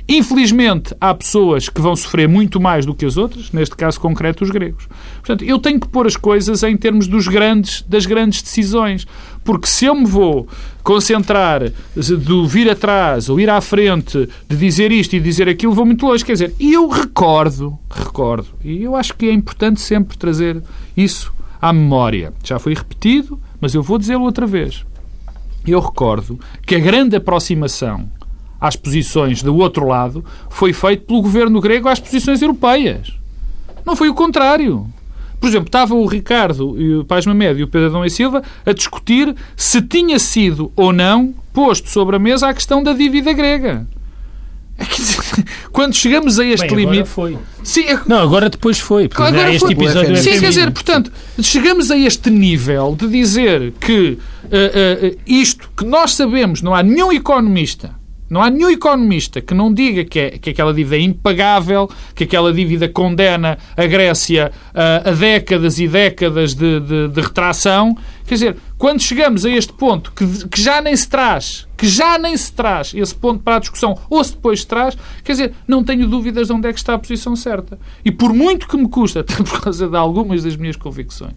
[0.08, 4.42] Infelizmente, há pessoas que vão sofrer muito mais do que as outras, neste caso concreto,
[4.42, 4.88] os gregos.
[5.18, 9.06] Portanto, eu tenho que pôr as coisas em termos dos grandes, das grandes decisões.
[9.44, 10.48] Porque se eu me vou
[10.82, 11.62] concentrar
[11.94, 16.06] de vir atrás ou ir à frente, de dizer isto e dizer aquilo, vou muito
[16.06, 16.24] longe.
[16.24, 20.62] Quer dizer, eu recordo, recordo, e eu acho que é importante sempre trazer
[20.96, 22.32] isso à memória.
[22.42, 24.86] Já foi repetido, mas eu vou dizê-lo outra vez
[25.70, 28.08] eu recordo que a grande aproximação
[28.60, 33.12] às posições do outro lado foi feita pelo governo grego às posições europeias.
[33.84, 34.86] Não foi o contrário.
[35.40, 38.42] Por exemplo, estava o Ricardo e o Paz Mamed e o Pedro Adão e Silva
[38.66, 43.32] a discutir se tinha sido ou não posto sobre a mesa a questão da dívida
[43.32, 43.86] grega.
[44.78, 44.84] É
[45.72, 47.08] quando chegamos a este Bem, limite.
[47.08, 47.36] foi.
[47.64, 48.00] Sim, é...
[48.06, 49.08] Não, agora depois foi.
[49.12, 49.72] Agora este foi.
[49.72, 51.12] episódio Sim, quer dizer, portanto,
[51.42, 56.82] chegamos a este nível de dizer que uh, uh, isto que nós sabemos, não há
[56.82, 57.98] nenhum economista
[58.30, 62.24] não há nenhum economista que não diga que, é, que aquela dívida é impagável, que
[62.24, 67.96] aquela dívida condena a Grécia a, a décadas e décadas de, de, de, retração.
[68.28, 72.18] Quer dizer, quando chegamos a este ponto que, que, já nem se traz, que já
[72.18, 75.54] nem se traz esse ponto para a discussão, ou se depois se traz, quer dizer,
[75.66, 77.78] não tenho dúvidas de onde é que está a posição certa.
[78.04, 81.32] E por muito que me custa, até por causa de algumas das minhas convicções,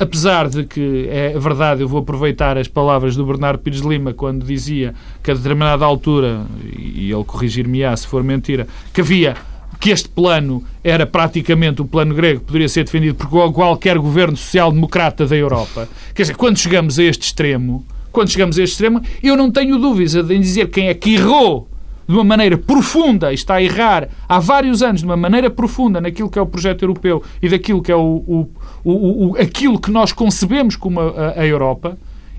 [0.00, 4.44] apesar de que é verdade, eu vou aproveitar as palavras do Bernardo Pires Lima quando
[4.44, 6.44] dizia que a determinada altura,
[6.76, 9.36] e ele corrigir-me-á se for mentira, que havia
[9.84, 14.34] que este plano era praticamente o plano grego que poderia ser defendido por qualquer governo
[14.34, 15.86] social-democrata da Europa.
[16.14, 19.78] Quer dizer, quando chegamos a este extremo, quando chegamos a este extremo, eu não tenho
[19.78, 21.68] dúvidas em dizer quem é que errou
[22.08, 26.00] de uma maneira profunda, e está a errar há vários anos, de uma maneira profunda
[26.00, 28.48] naquilo que é o projeto europeu e daquilo que é o, o,
[28.82, 31.98] o, o aquilo que nós concebemos como a, a, Europa,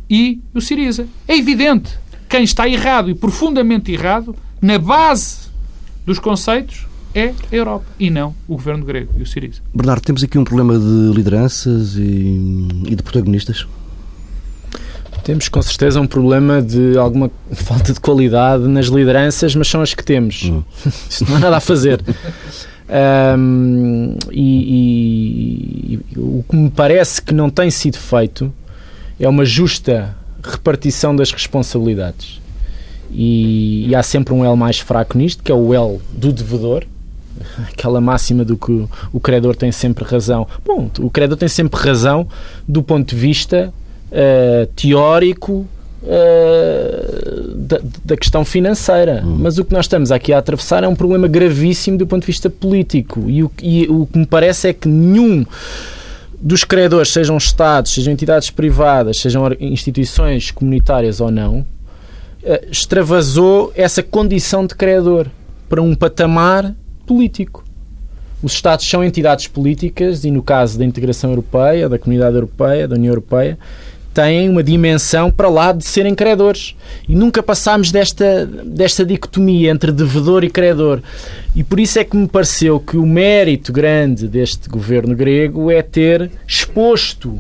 [0.10, 1.08] e o Siriza.
[1.28, 1.96] É evidente.
[2.28, 5.48] Quem está errado e profundamente errado, na base
[6.08, 9.62] dos conceitos, é a Europa e não o governo grego e o Siriza.
[9.74, 13.66] Bernardo, temos aqui um problema de lideranças e, e de protagonistas?
[15.24, 19.94] Temos com certeza um problema de alguma falta de qualidade nas lideranças, mas são as
[19.94, 20.44] que temos.
[20.44, 20.62] Hum.
[21.10, 22.04] Isto não há nada a fazer.
[23.40, 28.54] Um, e, e, e, o que me parece que não tem sido feito
[29.20, 32.40] é uma justa repartição das responsabilidades.
[33.10, 36.86] E, e há sempre um elo mais fraco nisto, que é o elo do devedor,
[37.68, 40.48] aquela máxima do que o credor tem sempre razão.
[40.66, 42.28] Bom, o credor tem sempre razão
[42.68, 43.74] do ponto de vista
[44.12, 45.66] uh, teórico
[46.04, 49.22] uh, da, da, questão financeira.
[49.26, 49.38] Hum.
[49.40, 52.28] Mas o que nós estamos aqui a atravessar é um problema gravíssimo do ponto de
[52.28, 53.30] vista político.
[53.30, 55.46] E o, e o que me parece é que nenhum
[56.40, 61.66] dos credores, sejam Estados, sejam entidades privadas, sejam instituições comunitárias ou não,
[62.44, 65.26] eh, extravasou essa condição de credor
[65.68, 67.64] para um patamar político.
[68.44, 72.96] Os Estados são entidades políticas e, no caso da integração europeia, da comunidade europeia, da
[72.96, 73.58] União Europeia,
[74.14, 76.74] têm uma dimensão para lá de serem credores.
[77.08, 81.02] E nunca passámos desta, desta dicotomia entre devedor e credor.
[81.54, 85.82] E por isso é que me pareceu que o mérito grande deste governo grego é
[85.82, 87.40] ter exposto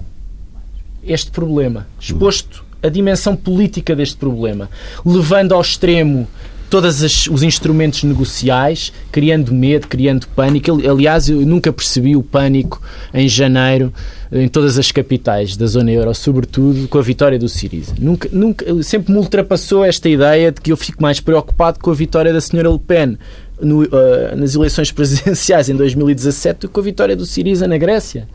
[1.01, 4.69] este problema, exposto a dimensão política deste problema,
[5.05, 6.27] levando ao extremo
[6.75, 10.71] todos os instrumentos negociais, criando medo, criando pânico.
[10.85, 12.81] Aliás, eu nunca percebi o pânico
[13.13, 13.93] em janeiro
[14.29, 17.93] em todas as capitais da zona euro, sobretudo com a vitória do Siriza.
[17.97, 21.93] Nunca, nunca, sempre me ultrapassou esta ideia de que eu fico mais preocupado com a
[21.93, 23.17] vitória da senhora Le Pen
[23.61, 27.77] no, uh, nas eleições presidenciais em 2017 do que com a vitória do Siriza na
[27.77, 28.27] Grécia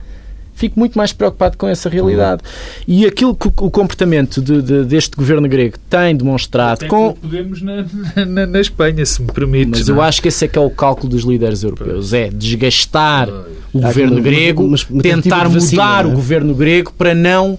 [0.60, 2.42] fico muito mais preocupado com essa realidade.
[2.86, 6.86] E aquilo que o comportamento de, de, deste governo grego tem demonstrado.
[6.86, 7.86] com podemos na,
[8.26, 9.70] na, na, Espanha, se me permite.
[9.70, 9.96] Mas não?
[9.96, 10.08] eu é?
[10.08, 13.28] acho que esse é que é o cálculo dos líderes europeus: é desgastar
[13.72, 16.14] o governo grego, mas, mas, tentar mudar vacina, o é?
[16.14, 17.58] governo grego para não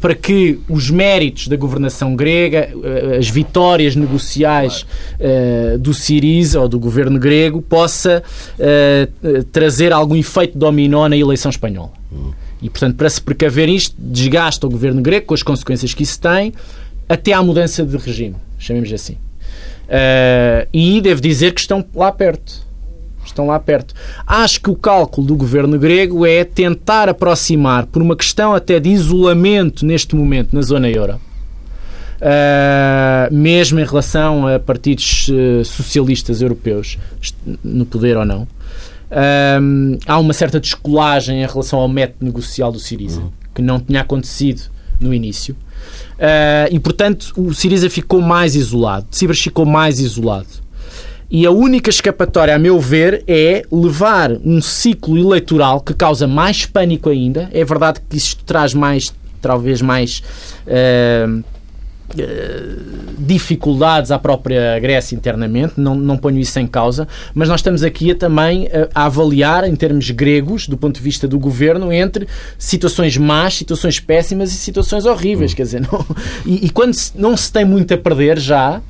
[0.00, 4.84] para que os méritos da governação grega, eh, as vitórias negociais
[5.18, 8.22] uh, do Siriza ou do governo grego, possa
[9.52, 11.92] trazer algum efeito dominó na eleição espanhola.
[12.60, 16.20] E, portanto, para se precaver isto, desgasta o governo grego com as consequências que isso
[16.20, 16.52] tem,
[17.08, 19.16] até à mudança de regime, chamemos assim.
[20.72, 22.69] E devo dizer que estão lá perto
[23.30, 23.94] estão lá perto.
[24.26, 28.90] Acho que o cálculo do governo grego é tentar aproximar, por uma questão até de
[28.90, 31.20] isolamento neste momento na zona euro,
[32.20, 36.98] uh, mesmo em relação a partidos uh, socialistas europeus,
[37.62, 42.78] no poder ou não, uh, há uma certa descolagem em relação ao método negocial do
[42.78, 43.22] Siriza,
[43.54, 44.62] que não tinha acontecido
[45.00, 45.56] no início.
[46.18, 49.06] Uh, e, portanto, o Siriza ficou mais isolado.
[49.10, 50.59] Tsipras ficou mais isolado.
[51.30, 56.66] E a única escapatória, a meu ver, é levar um ciclo eleitoral que causa mais
[56.66, 57.48] pânico ainda.
[57.52, 60.22] É verdade que isto traz mais, talvez mais.
[60.66, 61.44] Uh,
[63.18, 68.10] dificuldades à própria Grécia internamente, não, não ponho isso em causa, mas nós estamos aqui
[68.10, 72.26] a, também a, a, avaliar, em termos gregos, do ponto de vista do governo, entre
[72.58, 75.52] situações más, situações péssimas e situações horríveis.
[75.52, 75.56] Hum.
[75.56, 76.04] Quer dizer, não,
[76.44, 78.80] e, e, quando se, não se tem muito a perder já,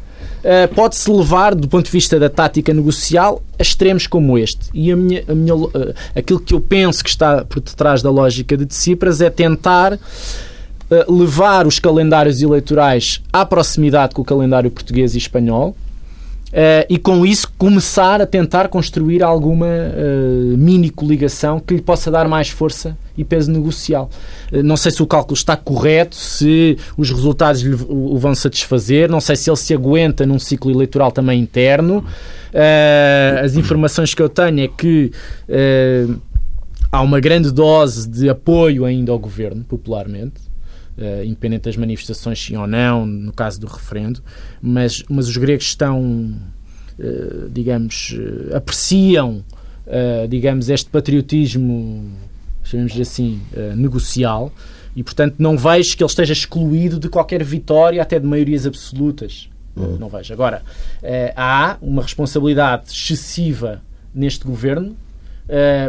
[0.75, 4.71] pode-se levar, do ponto de vista da tática negocial, a extremos como este.
[4.73, 5.71] E a minha, a minha, uh,
[6.15, 11.13] aquilo que eu penso que está por detrás da lógica de Tsipras é tentar uh,
[11.13, 15.77] levar os calendários eleitorais à proximidade com o calendário português e espanhol,
[16.51, 22.11] Uh, e com isso começar a tentar construir alguma uh, mini coligação que lhe possa
[22.11, 24.11] dar mais força e peso negocial.
[24.53, 29.09] Uh, não sei se o cálculo está correto, se os resultados o, o vão satisfazer,
[29.09, 32.05] não sei se ele se aguenta num ciclo eleitoral também interno.
[33.41, 35.13] as informações que eu tenho é que
[36.91, 40.50] há uma grande dose de apoio ainda ao governo, popularmente
[41.01, 44.23] uh, independente das manifestações, sim ou não, no caso do referendo,
[44.61, 46.03] mas, mas os gregos estão,
[46.99, 49.45] uh, digamos, uh, apreciam,
[50.29, 52.09] digamos, este patriotismo,
[52.63, 53.41] chamemos assim,
[53.75, 54.53] negocial,
[54.95, 59.51] e portanto não vejo que ele esteja excluído de qualquer vitória, até de maiorias absolutas.
[59.75, 59.97] Uhum.
[59.97, 60.33] Não vejo.
[60.33, 60.63] Agora,
[61.35, 63.83] há uma responsabilidade excessiva
[64.15, 64.97] neste governo.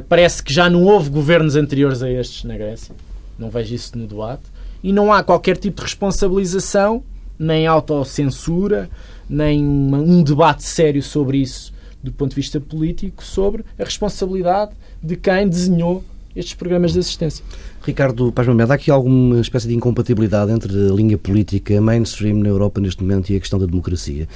[0.09, 2.95] parece que já não houve governos anteriores a estes na Grécia.
[3.37, 4.50] Não vejo isso no debate
[4.83, 7.03] e não há qualquer tipo de responsabilização,
[7.37, 8.89] nem autocensura,
[9.29, 14.71] nem uma, um debate sério sobre isso do ponto de vista político, sobre a responsabilidade
[15.01, 16.03] de quem desenhou
[16.35, 17.43] estes programas de assistência.
[17.83, 22.79] Ricardo Paz há aqui alguma espécie de incompatibilidade entre a linha política mainstream na Europa
[22.79, 24.27] neste momento e a questão da democracia?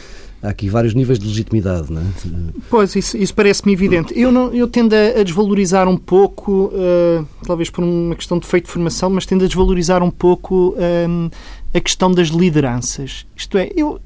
[0.45, 2.05] Há aqui vários níveis de legitimidade, não é?
[2.69, 4.17] Pois, isso, isso parece-me evidente.
[4.17, 8.65] Eu, não, eu tendo a, desvalorizar um pouco, uh, talvez por uma questão de feito
[8.65, 11.31] de formação, mas tendo a desvalorizar um pouco uh,
[11.73, 13.25] a questão das lideranças.
[13.35, 13.99] Isto é, eu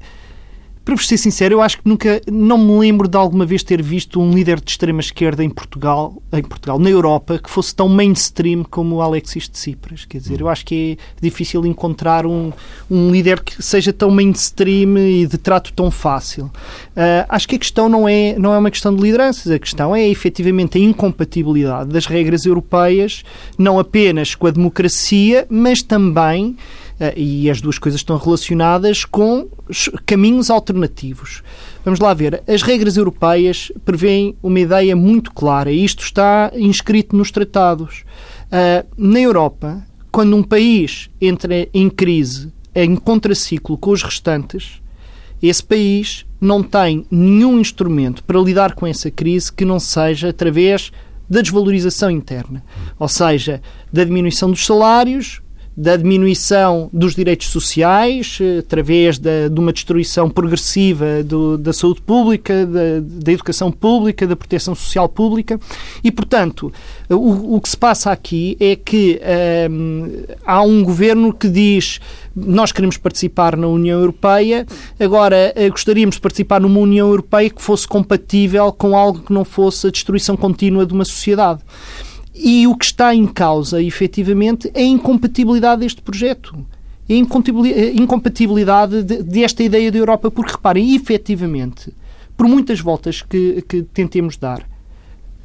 [0.90, 3.80] para vos ser sincero, eu acho que nunca, não me lembro de alguma vez ter
[3.80, 7.88] visto um líder de extrema esquerda em Portugal, em Portugal, na Europa, que fosse tão
[7.88, 10.04] mainstream como o Alexis de Tsipras.
[10.04, 12.52] Quer dizer, eu acho que é difícil encontrar um,
[12.90, 16.46] um líder que seja tão mainstream e de trato tão fácil.
[16.46, 19.94] Uh, acho que a questão não é, não é uma questão de lideranças, a questão
[19.94, 23.22] é efetivamente a incompatibilidade das regras europeias,
[23.56, 26.56] não apenas com a democracia, mas também
[27.16, 29.48] e as duas coisas estão relacionadas com
[30.04, 31.42] caminhos alternativos.
[31.84, 32.42] Vamos lá ver.
[32.46, 38.04] As regras europeias prevêem uma ideia muito clara e isto está inscrito nos tratados.
[38.52, 39.82] Eh, na Europa,
[40.12, 44.82] quando um país entra em crise, em contraciclo com os restantes,
[45.42, 50.92] esse país não tem nenhum instrumento para lidar com essa crise que não seja através
[51.28, 52.62] da desvalorização interna,
[52.98, 55.40] ou seja, da diminuição dos salários,
[55.76, 62.02] da diminuição dos direitos sociais, eh, através da, de uma destruição progressiva do, da saúde
[62.02, 65.58] pública, da, da, educação pública, da proteção social pública.
[66.02, 66.72] E, portanto,
[67.08, 69.20] o, o que se passa aqui é que
[69.70, 72.00] hum, há um governo que diz
[72.34, 74.66] nós queremos participar na União Europeia,
[74.98, 79.44] agora eh, gostaríamos de participar numa União Europeia que fosse compatível com algo que não
[79.44, 81.60] fosse a destruição contínua de uma sociedade.
[82.42, 86.56] E o que está em causa, efetivamente, é a incompatibilidade deste projeto.
[87.08, 90.30] É a incompatibilidade desta ideia da Europa.
[90.30, 91.92] Porque, reparem, efetivamente,
[92.36, 94.66] por muitas voltas que, que tentemos dar,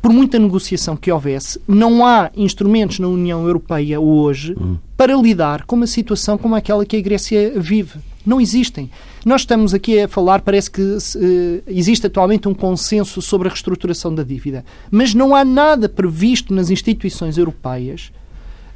[0.01, 4.77] por muita negociação que houvesse, não há instrumentos na União Europeia hoje hum.
[4.95, 7.99] para lidar com uma situação como aquela que a Grécia vive.
[8.25, 8.89] Não existem.
[9.23, 14.13] Nós estamos aqui a falar, parece que uh, existe atualmente um consenso sobre a reestruturação
[14.13, 18.11] da dívida, mas não há nada previsto nas instituições europeias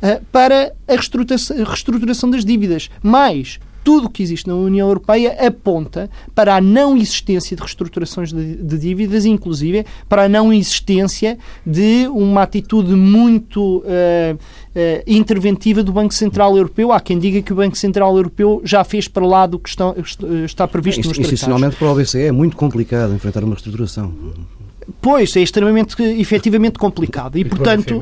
[0.01, 2.89] uh, para a reestruturação, a reestruturação das dívidas.
[3.01, 8.31] Mais, tudo o que existe na União Europeia aponta para a não existência de reestruturações
[8.31, 14.39] de, de, dívidas, inclusive para a não existência de uma atitude muito uh, uh,
[15.07, 16.91] interventiva do Banco Central Europeu.
[16.91, 19.93] Há quem diga que o Banco Central Europeu já fez para lá do que está,
[20.45, 21.19] está previsto nos tratados.
[21.19, 24.13] Institucionalmente, para o BCE é muito complicado enfrentar uma reestruturação.
[25.01, 27.37] Pois, é extremamente, efetivamente complicado.
[27.37, 28.01] E, e portanto,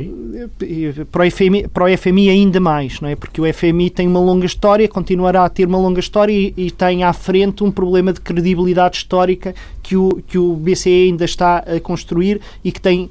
[1.11, 3.15] para o, FMI, para o FMI ainda mais, não é?
[3.15, 6.71] Porque o FMI tem uma longa história, continuará a ter uma longa história e, e
[6.71, 11.57] tem à frente um problema de credibilidade histórica que o, que o BCE ainda está
[11.59, 13.09] a construir e que tem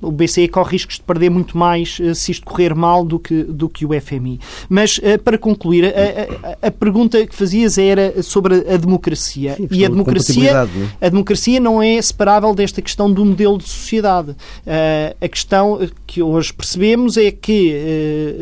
[0.00, 3.42] o BCE corre riscos de perder muito mais uh, se isto correr mal do que,
[3.44, 4.38] do que o FMI.
[4.68, 9.54] Mas, uh, para concluir, a, a, a, pergunta que fazias era sobre a, democracia.
[9.56, 10.68] Sim, e a democracia,
[11.00, 11.06] é?
[11.06, 14.30] a democracia não é separável desta questão do modelo de sociedade.
[14.30, 17.74] Uh, a questão que hoje percebemos é que,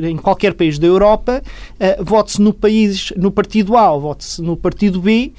[0.03, 1.43] em qualquer país da Europa,
[2.01, 5.33] vote-se no, país, no partido A ou vote-se no partido B,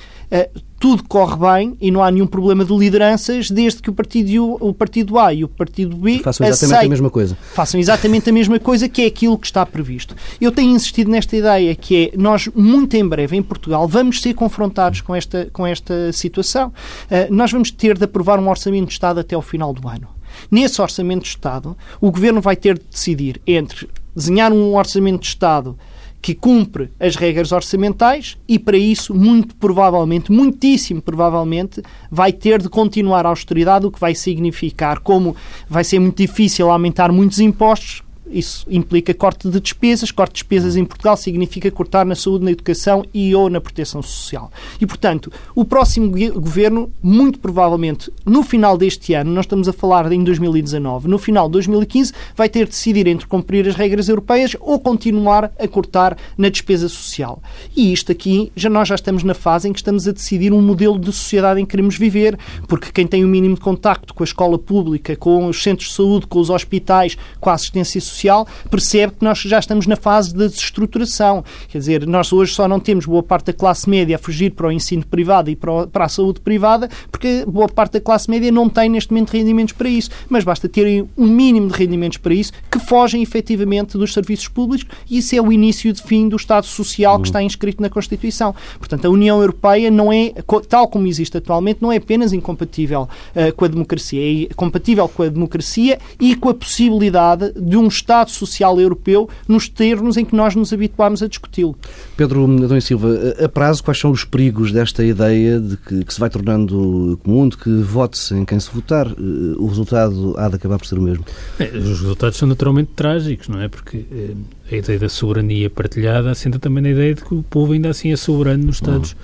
[0.80, 4.74] tudo corre bem e não há nenhum problema de lideranças desde que o partido, o
[4.74, 7.38] partido A e o partido B façam exatamente a mesma coisa.
[7.54, 10.16] Façam exatamente a mesma coisa que é aquilo que está previsto.
[10.40, 14.34] Eu tenho insistido nesta ideia que é nós muito em breve em Portugal vamos ser
[14.34, 16.68] confrontados com esta, com esta situação.
[16.70, 20.08] Uh, nós vamos ter de aprovar um orçamento de Estado até ao final do ano.
[20.52, 25.28] Nesse orçamento de Estado, o Governo vai ter de decidir entre desenhar um orçamento de
[25.28, 25.78] Estado
[26.22, 32.70] que cumpre as regras orçamentais e, para isso, muito provavelmente, muitíssimo provavelmente, vai ter de
[32.70, 35.36] continuar a austeridade, o que vai significar como
[35.70, 40.12] vai ser muito difícil aumentar muitos impostos, isso implica corte de despesas.
[40.12, 44.02] Corte de despesas em Portugal significa cortar na saúde, na educação e ou na proteção
[44.02, 44.52] social.
[44.80, 50.12] E, portanto, o próximo governo, muito provavelmente no final deste ano, nós estamos a falar
[50.12, 54.56] em 2019, no final de 2015, vai ter de decidir entre cumprir as regras europeias
[54.60, 57.42] ou continuar a cortar na despesa social.
[57.76, 60.62] E isto aqui, já nós já estamos na fase em que estamos a decidir um
[60.62, 64.24] modelo de sociedade em que queremos viver, porque quem tem o mínimo de contacto com
[64.24, 68.15] a escola pública, com os centros de saúde, com os hospitais, com a assistência social,
[68.16, 71.44] social, percebe que nós já estamos na fase de desestruturação.
[71.68, 74.68] Quer dizer, nós hoje só não temos boa parte da classe média a fugir para
[74.68, 78.70] o ensino privado e para, a saúde privada, porque boa parte da classe média não
[78.70, 80.10] tem neste momento rendimentos para isso.
[80.30, 84.88] Mas basta terem um mínimo de rendimentos para isso, que fogem efetivamente dos serviços públicos,
[85.10, 88.56] e isso é o início de fim do Estado Social que está inscrito na Constituição.
[88.80, 90.34] Portanto, a União Europeia não é,
[90.70, 95.24] tal como existe atualmente, não é apenas incompatível uh, com a democracia, é compatível com
[95.24, 100.36] a democracia e com a possibilidade de um Estado Social Europeu nos termos em que
[100.36, 101.76] nós nos habituámos a discuti-lo.
[102.16, 103.10] Pedro Adão e Silva,
[103.44, 107.50] a prazo, quais são os perigos desta ideia de que, que se vai tornando comum,
[107.50, 109.08] de que vote-se em quem se votar?
[109.08, 111.26] Eh, o resultado há de acabar por ser o mesmo?
[111.60, 113.68] É, os resultados são naturalmente trágicos, não é?
[113.68, 114.36] Porque eh,
[114.72, 118.12] a ideia da soberania partilhada assenta também na ideia de que o povo ainda assim
[118.12, 119.18] é soberano nos Estados uhum.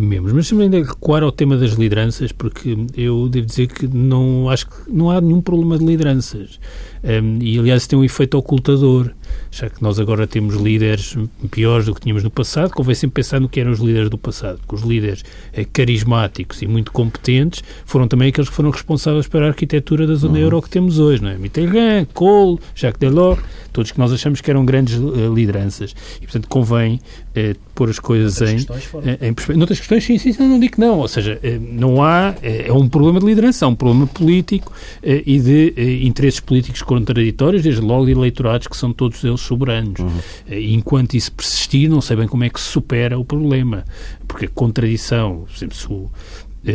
[0.00, 0.32] Membros.
[0.32, 4.66] Mas também ainda recuar ao tema das lideranças, porque eu devo dizer que não acho
[4.66, 6.58] que não há nenhum problema de lideranças.
[7.04, 9.10] Um, e, aliás, tem um efeito ocultador,
[9.50, 11.16] já que nós agora temos líderes
[11.50, 14.18] piores do que tínhamos no passado, convém sempre pensar no que eram os líderes do
[14.18, 19.26] passado, porque os líderes eh, carismáticos e muito competentes foram também aqueles que foram responsáveis
[19.28, 20.40] pela arquitetura da zona uhum.
[20.40, 21.38] euro que temos hoje, não é?
[21.38, 23.40] Mitterrand, Kohl, Jacques Delors,
[23.76, 25.94] todos que nós achamos que eram grandes uh, lideranças.
[26.16, 29.58] E, portanto, convém uh, pôr as coisas em, em, perspectiva.
[29.58, 30.98] Noutras questões, sim, sim, não digo que não.
[30.98, 32.34] Ou seja, uh, não há.
[32.42, 34.72] é um problema de liderança, é um problema político
[35.02, 40.00] e de interesses políticos contraditórios, desde logo de eleitorados que são todos eles soberanos.
[40.00, 40.20] Uhum.
[40.50, 43.84] enquanto isso persistir, não sei bem como é que se supera o problema.
[44.26, 46.10] Porque a contradição, por exemplo, se o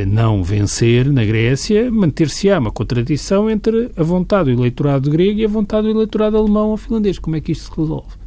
[0.07, 5.49] não vencer na Grécia, manter-se-á uma contradição entre a vontade do eleitorado grego e a
[5.49, 7.19] vontade do eleitorado alemão ou finlandês.
[7.19, 8.21] Como é que isto se resolve?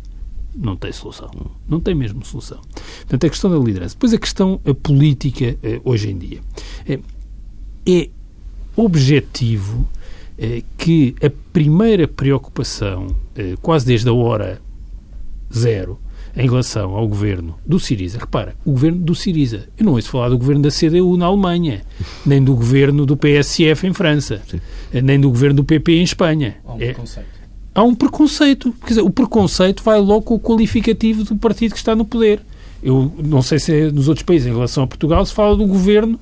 [0.57, 1.31] não tem solução.
[1.69, 2.61] Não tem mesmo solução.
[3.01, 3.95] Portanto, a questão da liderança.
[3.95, 6.41] Depois a questão a política eh, hoje em dia.
[6.87, 7.01] É,
[8.77, 9.94] objetivo eh,
[10.77, 14.61] que a primeira preocupação, eh, quase desde a hora
[15.53, 15.99] zero,
[16.37, 18.19] em relação ao governo do Siriza.
[18.19, 19.69] Repara, o governo do Siriza.
[19.79, 21.83] Eu não ouço falar do governo da CDU na Alemanha,
[22.27, 24.61] nem do governo do PSF em França, Sim.
[25.03, 26.57] nem do governo do PP em Espanha.
[26.65, 27.29] Há um é, preconceito.
[27.75, 28.75] Há um preconceito.
[28.81, 32.41] Quer dizer, o preconceito vai logo com o qualificativo do partido que está no poder.
[32.83, 35.67] Eu não sei se é nos outros países, em relação a Portugal, se fala do
[35.67, 36.19] governo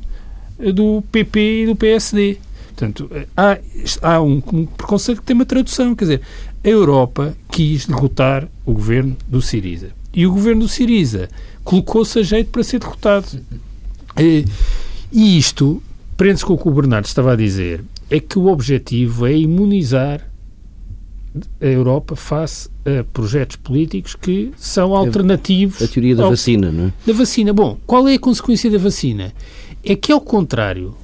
[0.74, 2.38] do PP e do PSD.
[2.74, 3.58] Portanto, há,
[4.00, 5.94] há um, um preconceito que tem uma tradução.
[5.94, 6.20] Quer dizer,
[6.64, 9.90] a Europa quis derrotar o governo do Siriza.
[10.14, 11.28] E o governo do Siriza
[11.64, 13.26] colocou-se a jeito para ser derrotado.
[14.18, 14.44] E,
[15.10, 15.82] e isto
[16.16, 17.84] prende-se com o que o Bernardo estava a dizer.
[18.10, 20.28] É que o objetivo é imunizar
[21.60, 25.80] a Europa face a projetos políticos que são alternativos.
[25.80, 26.92] A teoria da ao, vacina, não é?
[27.06, 27.52] Da vacina.
[27.52, 29.32] Bom, qual é a consequência da vacina?
[29.82, 30.94] É que, ao contrário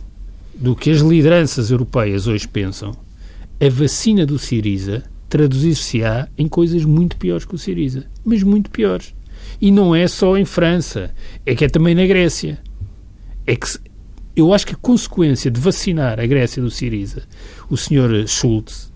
[0.58, 2.92] do que as lideranças europeias hoje pensam,
[3.60, 8.06] a vacina do Siriza traduzir-se-á em coisas muito piores que o Siriza.
[8.24, 9.14] Mas muito piores.
[9.60, 11.14] E não é só em França,
[11.46, 12.58] é que é também na Grécia.
[13.46, 13.66] É que
[14.34, 17.22] eu acho que a consequência de vacinar a Grécia do Siriza,
[17.68, 18.92] o senhor Schultz,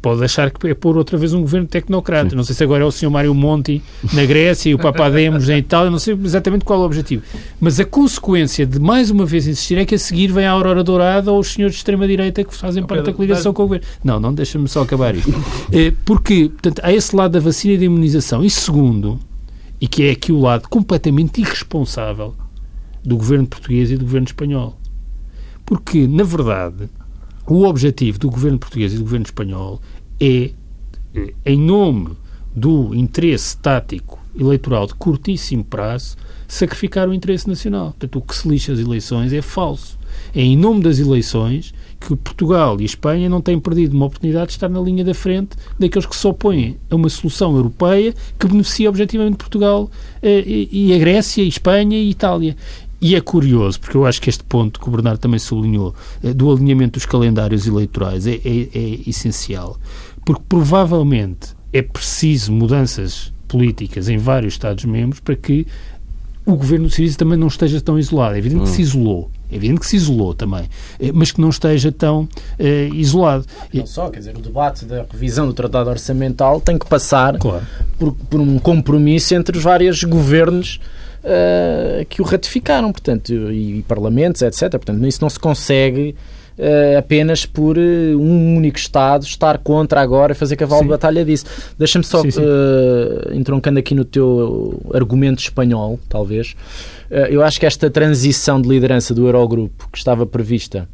[0.00, 2.30] pode achar que é pôr outra vez um governo tecnocrata.
[2.30, 2.36] Sim.
[2.36, 3.82] Não sei se agora é o senhor Mário Monti
[4.12, 7.22] na Grécia e o Papademos em Itália, não sei exatamente qual é o objetivo.
[7.60, 10.84] Mas a consequência de mais uma vez insistir é que a seguir vem a Aurora
[10.84, 13.86] Dourada ou os senhores de extrema-direita que fazem parte da coligação com o governo.
[14.02, 15.32] Não, não, deixa-me só acabar isto.
[15.72, 18.44] É, porque, portanto, há esse lado da vacina e da imunização.
[18.44, 19.18] E segundo,
[19.80, 22.34] e que é aqui o lado completamente irresponsável
[23.04, 24.78] do governo português e do governo espanhol.
[25.64, 26.88] Porque, na verdade,
[27.48, 29.80] o objetivo do governo português e do governo espanhol
[30.20, 30.50] é,
[31.14, 32.16] eh, em nome
[32.54, 37.88] do interesse tático eleitoral de curtíssimo prazo, sacrificar o interesse nacional.
[37.88, 39.98] Portanto, o que se lixa as eleições é falso.
[40.34, 44.52] É em nome das eleições que Portugal e Espanha não têm perdido uma oportunidade de
[44.52, 48.88] estar na linha da frente daqueles que se opõem a uma solução europeia que beneficia
[48.88, 49.90] objetivamente Portugal
[50.22, 52.56] eh, e a Grécia, a Espanha e Itália.
[53.00, 56.34] E é curioso, porque eu acho que este ponto que o Bernardo também sublinhou, eh,
[56.34, 59.78] do alinhamento dos calendários eleitorais, é, é, é essencial.
[60.24, 65.66] Porque provavelmente é preciso mudanças políticas em vários Estados-membros para que
[66.44, 68.34] o governo do Siriza também não esteja tão isolado.
[68.34, 68.64] É evidente hum.
[68.64, 69.30] que se isolou.
[69.50, 70.68] É evidente que se isolou também,
[71.00, 72.28] eh, mas que não esteja tão
[72.58, 73.46] eh, isolado.
[73.72, 77.66] Não só, quer dizer, o debate da revisão do Tratado Orçamental tem que passar claro.
[77.98, 80.80] por, por um compromisso entre os vários governos
[81.28, 84.70] uh, que o ratificaram, portanto, e, e, parlamentos, etc.
[84.70, 86.14] Portanto, isso não se consegue
[86.58, 91.24] uh, apenas por uh, um único Estado estar contra agora e fazer cavalo de batalha
[91.24, 91.44] disso.
[91.78, 92.42] Deixa-me só, sim, sim.
[93.32, 96.56] entroncando aqui no teu argumento espanhol, talvez,
[97.30, 100.86] eu acho que esta transição de liderança do Eurogrupo que estava prevista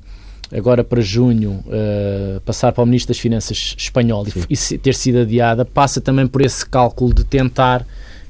[0.53, 5.19] agora para junho uh, passar para o Ministro das Finanças espanhol e, e, ter sido
[5.19, 7.85] adiada, passa também por esse cálculo de tentar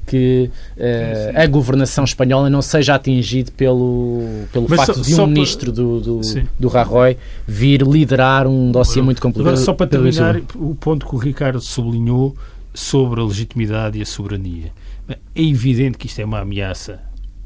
[0.05, 5.73] que uh, a governação espanhola não seja atingida pelo, pelo facto só, de um ministro
[5.73, 5.83] para...
[5.83, 6.21] do, do,
[6.59, 9.57] do Rajoy vir liderar um dossiê muito complicado.
[9.57, 12.35] Só para terminar, o ponto que o Ricardo sublinhou
[12.73, 14.71] sobre a legitimidade e a soberania.
[15.07, 16.99] É evidente que isto é uma ameaça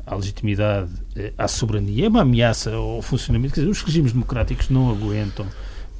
[0.06, 3.54] à legitimidade, eh, à soberania, é uma ameaça ao funcionamento.
[3.54, 5.46] Quer dizer, os regimes democráticos não aguentam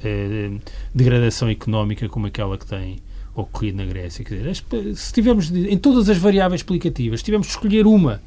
[0.02, 0.50] eh,
[0.92, 2.98] degradação económica como aquela que tem
[3.34, 4.24] ocorrido na Grécia.
[4.24, 8.20] Quer dizer, se tivermos, em todas as variáveis explicativas, tivemos de escolher uma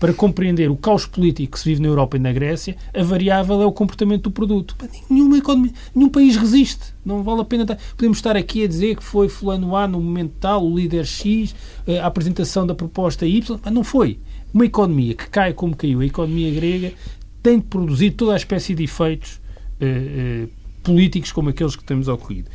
[0.00, 3.60] para compreender o caos político que se vive na Europa e na Grécia, a variável
[3.60, 4.74] é o comportamento do produto.
[5.10, 6.94] Nenhuma economia, nenhum país resiste.
[7.04, 7.64] Não vale a pena.
[7.64, 11.04] Estar, podemos estar aqui a dizer que foi fulano A no momento tal, o líder
[11.04, 11.54] X,
[11.86, 14.18] eh, a apresentação da proposta Y, mas não foi.
[14.54, 16.94] Uma economia que cai como caiu, a economia grega,
[17.42, 19.38] tem de produzir toda a espécie de efeitos
[19.78, 20.48] eh, eh,
[20.82, 22.48] políticos como aqueles que temos ocorrido.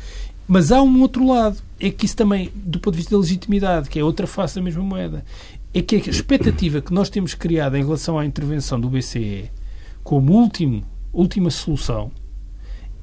[0.48, 3.88] Mas há um outro lado, é que isso também, do ponto de vista da legitimidade,
[3.88, 5.24] que é outra face da mesma moeda,
[5.74, 9.50] é que a expectativa que nós temos criado em relação à intervenção do BCE
[10.02, 12.12] como último, última solução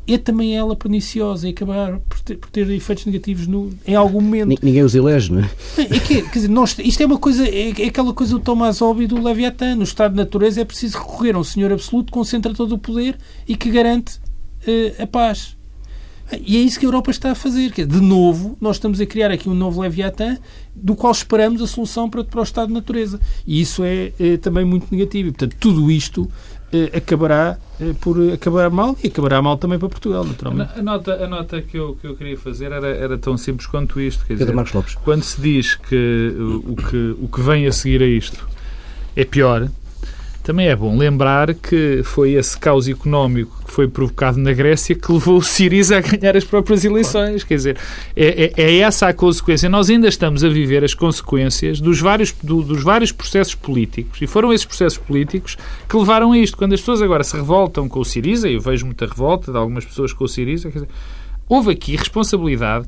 [0.08, 4.20] é também ela perniciosa e acabar por ter, por ter efeitos negativos no, em algum
[4.20, 4.60] momento.
[4.62, 5.50] Ninguém os elege, não é?
[5.78, 8.80] é que, quer dizer, nós, isto é uma coisa, é, é aquela coisa do Tomás
[8.80, 9.76] Hobbes e do Leviatã.
[9.76, 12.78] No estado de natureza é preciso recorrer a um senhor absoluto que concentra todo o
[12.78, 13.18] poder
[13.48, 15.56] e que garante uh, a paz.
[16.46, 17.72] E é isso que a Europa está a fazer.
[17.72, 20.38] De novo, nós estamos a criar aqui um novo Leviatã
[20.76, 23.20] do qual esperamos a solução para, para o estado de natureza.
[23.46, 25.30] E isso é, é também muito negativo.
[25.30, 26.30] E, portanto, tudo isto
[26.74, 30.72] eh, acabará eh, por acabar mal e acabará mal também para Portugal, naturalmente.
[30.76, 34.02] A nota, a nota que, eu, que eu queria fazer era, era tão simples quanto
[34.02, 34.26] isto.
[34.26, 34.96] Quer dizer, Marcos Lopes.
[34.96, 38.48] Quando se diz que o, que o que vem a seguir a isto
[39.16, 39.70] é pior,
[40.44, 45.12] também é bom lembrar que foi esse caos económico que foi provocado na Grécia que
[45.12, 47.44] levou o Siriza a ganhar as próprias eleições.
[47.44, 47.78] Quer dizer,
[48.16, 49.70] é, é, é, essa a consequência.
[49.70, 54.28] Nós ainda estamos a viver as consequências dos vários, do, dos vários processos políticos e
[54.28, 56.58] foram esses processos políticos que levaram a isto.
[56.58, 59.58] Quando as pessoas agora se revoltam com o Siriza, e eu vejo muita revolta de
[59.58, 60.90] algumas pessoas com o Siriza, quer dizer,
[61.48, 62.88] houve aqui responsabilidade.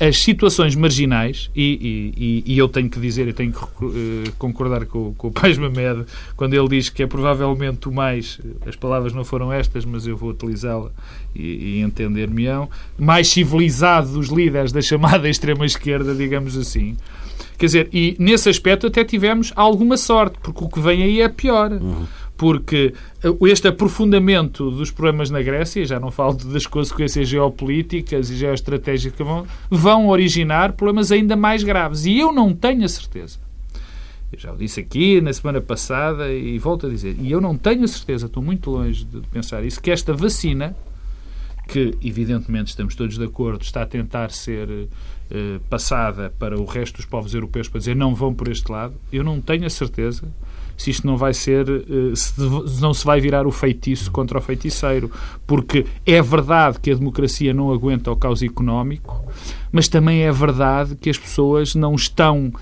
[0.00, 4.84] As situações marginais, e, e, e eu tenho que dizer, eu tenho que eh, concordar
[4.86, 6.06] com, com o Pais Mamed
[6.36, 10.16] quando ele diz que é provavelmente o mais, as palavras não foram estas, mas eu
[10.16, 10.90] vou utilizá-la
[11.34, 12.68] e, e entender-me-ão,
[12.98, 16.96] mais civilizado dos líderes da chamada extrema-esquerda, digamos assim.
[17.56, 21.28] Quer dizer, e nesse aspecto até tivemos alguma sorte, porque o que vem aí é
[21.28, 21.70] pior.
[21.70, 22.06] Uhum
[22.36, 28.36] porque eh, este aprofundamento dos problemas na Grécia, já não falo das consequências geopolíticas e
[28.36, 32.06] geoestratégicas, vão, vão originar problemas ainda mais graves.
[32.06, 33.38] E eu não tenho a certeza.
[34.32, 37.56] Eu já o disse aqui na semana passada e volto a dizer, e eu não
[37.56, 40.74] tenho a certeza, estou muito longe de pensar isso, que esta vacina,
[41.68, 44.88] que evidentemente estamos todos de acordo, está a tentar ser
[45.30, 48.94] eh, passada para o resto dos povos europeus para dizer não vão por este lado,
[49.12, 50.24] eu não tenho a certeza
[50.76, 52.32] se isto não vai ser, eh, se
[52.80, 55.10] não se vai virar o feitiço contra o feiticeiro.
[55.46, 59.24] Porque é verdade que a democracia não aguenta o caos económico,
[59.72, 62.52] mas também é verdade que as pessoas não estão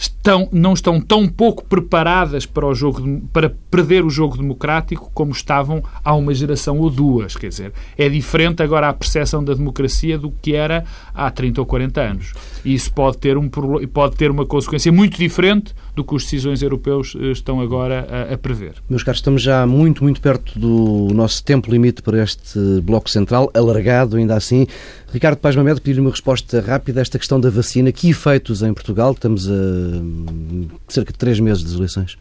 [0.00, 5.30] estão, não estão tão pouco preparadas para, o jogo, para perder o jogo democrático como
[5.32, 7.36] estavam há uma geração ou duas.
[7.36, 10.84] Quer dizer, é diferente agora a percepção da democracia do que era
[11.14, 12.32] há 30 ou 40 anos.
[12.64, 16.62] E isso pode ter, um, pode ter uma consequência muito diferente do que os decisões
[16.62, 18.74] europeus eh, estão agora a, a prever.
[18.88, 23.50] Meus caros, estamos já muito, muito perto do nosso tempo limite para este Bloco Central,
[23.52, 24.66] alargado ainda assim.
[25.12, 27.90] Ricardo Paz Mamed, pedir uma resposta rápida a esta questão da vacina.
[27.92, 29.12] Que efeitos em Portugal?
[29.12, 32.18] Estamos a hum, cerca de três meses das eleições.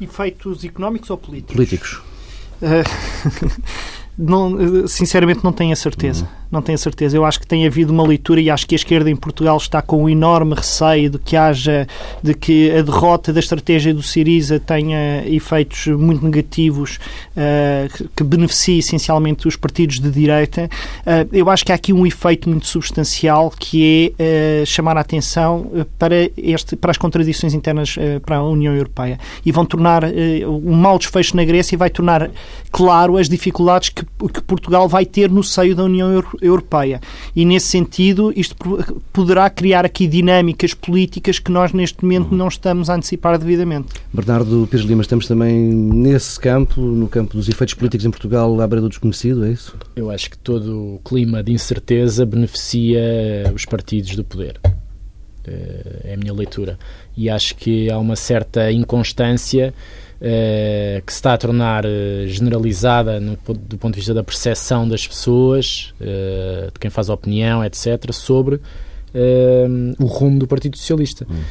[0.00, 1.54] Efeitos económicos ou políticos?
[1.54, 2.02] Políticos.
[2.62, 3.60] Uh,
[4.16, 6.28] não, sinceramente não tenho a certeza.
[6.50, 7.16] Não tenho certeza.
[7.16, 9.80] Eu acho que tem havido uma leitura e acho que a esquerda em Portugal está
[9.80, 11.86] com um enorme receio de que haja,
[12.22, 16.98] de que a derrota da estratégia do Siriza tenha efeitos muito negativos
[17.36, 20.68] uh, que beneficie essencialmente os partidos de direita.
[21.00, 25.02] Uh, eu acho que há aqui um efeito muito substancial que é uh, chamar a
[25.02, 30.72] atenção para, este, para as contradições internas para a União Europeia e vão tornar um
[30.72, 32.30] mau desfecho na Grécia e vai tornar
[32.70, 37.00] claro as dificuldades que, que Portugal vai ter no seio da União Europeia Europeia.
[37.34, 38.56] E, nesse sentido, isto
[39.12, 43.88] poderá criar aqui dinâmicas políticas que nós, neste momento, não estamos a antecipar devidamente.
[44.12, 48.66] Bernardo Pires Lima, estamos também nesse campo, no campo dos efeitos políticos em Portugal, à
[48.66, 49.76] beira do desconhecido, é isso?
[49.94, 53.00] Eu acho que todo o clima de incerteza beneficia
[53.54, 54.60] os partidos do poder.
[55.46, 56.78] Eh, é a minha leitura.
[57.16, 59.74] E acho que há uma certa inconstância
[60.22, 64.86] eh, que se está a tornar eh, generalizada no, do ponto de vista da percepção
[64.86, 68.60] das pessoas, eh, de quem faz opinião, etc., sobre
[69.98, 71.26] o rumo do Partido Socialista.
[71.28, 71.42] Hum.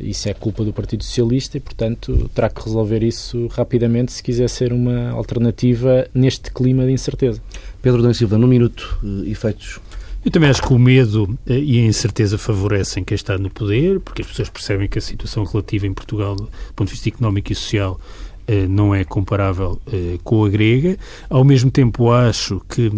[0.00, 4.48] isso é culpa do Partido Socialista e, portanto, terá que resolver isso rapidamente se quiser
[4.48, 7.42] ser uma alternativa neste clima de incerteza.
[7.82, 9.80] Pedro Dom Silva, num minuto, efeitos
[10.26, 14.00] eu também acho que o medo eh, e a incerteza favorecem quem está no poder,
[14.00, 17.52] porque as pessoas percebem que a situação relativa em Portugal, do ponto de vista económico
[17.52, 18.00] e social,
[18.48, 20.98] eh, não é comparável eh, com a grega.
[21.30, 22.90] Ao mesmo tempo, acho que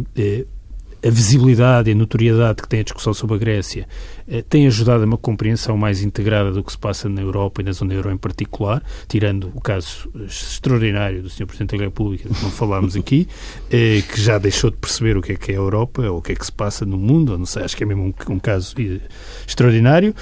[1.04, 3.86] a visibilidade e a notoriedade que tem a discussão sobre a Grécia
[4.26, 7.64] eh, tem ajudado a uma compreensão mais integrada do que se passa na Europa e
[7.64, 11.46] na zona euro em particular, tirando o caso extraordinário do Sr.
[11.46, 13.28] Presidente da República, que não falámos aqui,
[13.70, 16.22] eh, que já deixou de perceber o que é que é a Europa ou o
[16.22, 18.38] que é que se passa no mundo, não sei, acho que é mesmo um, um
[18.38, 19.00] caso eh,
[19.46, 20.14] extraordinário.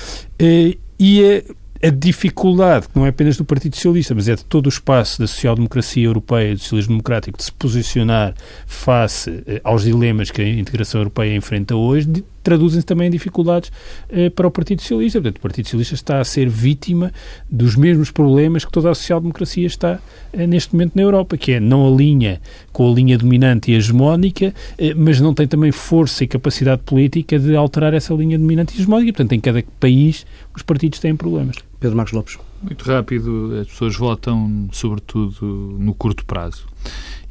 [0.98, 4.68] E a dificuldade, que não é apenas do Partido Socialista, mas é de todo o
[4.68, 8.34] espaço da social-democracia europeia e do socialismo democrático de se posicionar
[8.66, 13.72] face eh, aos dilemas que a integração europeia enfrenta hoje, traduzem-se também em dificuldades
[14.08, 15.20] eh, para o Partido Socialista.
[15.20, 17.12] Portanto, o Partido Socialista está a ser vítima
[17.50, 19.98] dos mesmos problemas que toda a social-democracia está
[20.32, 22.40] eh, neste momento na Europa, que é não alinha
[22.72, 27.36] com a linha dominante e hegemónica, eh, mas não tem também força e capacidade política
[27.36, 29.12] de alterar essa linha dominante e hegemónica.
[29.12, 30.24] Portanto, em cada país
[30.54, 31.56] os partidos têm problemas.
[31.80, 32.38] Pedro Marcos Lopes.
[32.62, 36.64] Muito rápido, as pessoas votam sobretudo no curto prazo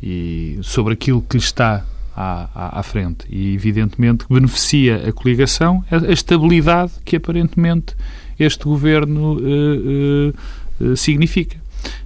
[0.04, 1.86] e sobre aquilo que lhes está
[2.16, 7.96] à, à, à, frente e evidentemente beneficia a coligação a, a estabilidade que aparentemente
[8.40, 10.34] este governo uh,
[10.82, 11.64] uh, significa.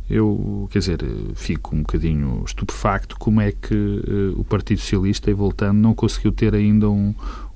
[0.10, 0.99] Eu, quer dizer,
[1.36, 4.01] fico um bocadinho estupefacto como é que
[4.36, 7.14] o Partido Socialista, e voltando, não conseguiu ter ainda um,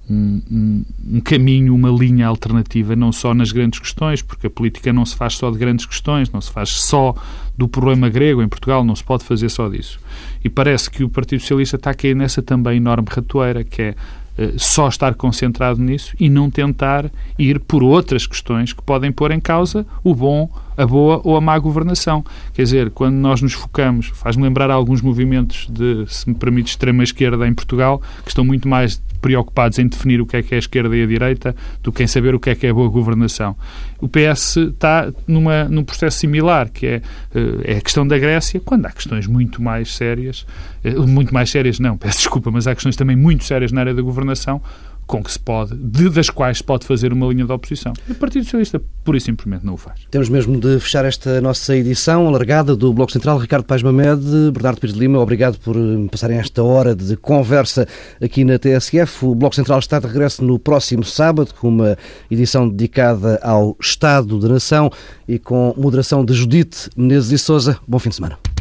[0.09, 0.83] um,
[1.13, 5.15] um, caminho, uma linha alternativa, não só nas grandes questões, porque a política não se
[5.15, 7.15] faz só de grandes questões, não se faz só
[7.57, 9.99] do problema grego em Portugal, não se pode fazer só disso.
[10.43, 13.95] E parece que o Partido Socialista está a nessa também enorme ratoeira, que é
[14.37, 19.31] uh, só estar concentrado nisso e não tentar ir por outras questões que podem pôr
[19.31, 22.23] em causa o bom a boa ou a má governação.
[22.53, 27.47] Quer dizer, quando nós nos focamos, faz-me lembrar alguns movimentos de, se me permite, extrema-esquerda
[27.47, 30.59] em Portugal, que estão muito mais preocupados em definir o que é que é a
[30.59, 32.89] esquerda e a direita do que em saber o que é que é a boa
[32.89, 33.55] governação.
[34.01, 37.01] O PS está numa, num processo similar, que é,
[37.33, 40.45] eh, é a questão da Grécia, quando há questões muito mais sérias,
[40.83, 43.93] eh, muito mais sérias não, peço desculpa, mas há questões também muito sérias na área
[43.93, 44.61] da governação,
[45.05, 47.93] com que se pode, de, das quais se pode fazer uma linha de oposição.
[48.09, 50.01] O Partido Socialista, pura e simplesmente, não o faz.
[50.09, 53.37] Temos mesmo de fechar esta nossa edição alargada do Bloco Central.
[53.37, 57.87] Ricardo Paz Mamed, Bernardo Pires de Lima, obrigado por eh, passarem esta hora de conversa
[58.21, 59.25] aqui na TSF.
[59.25, 61.97] O Bloco Central está de regresso no próximo sábado, com uma
[62.29, 64.89] edição dedicada ao Estado da Nação
[65.27, 67.77] e com moderação de Judite Menezes e Souza.
[67.87, 68.52] Bom fim de semana.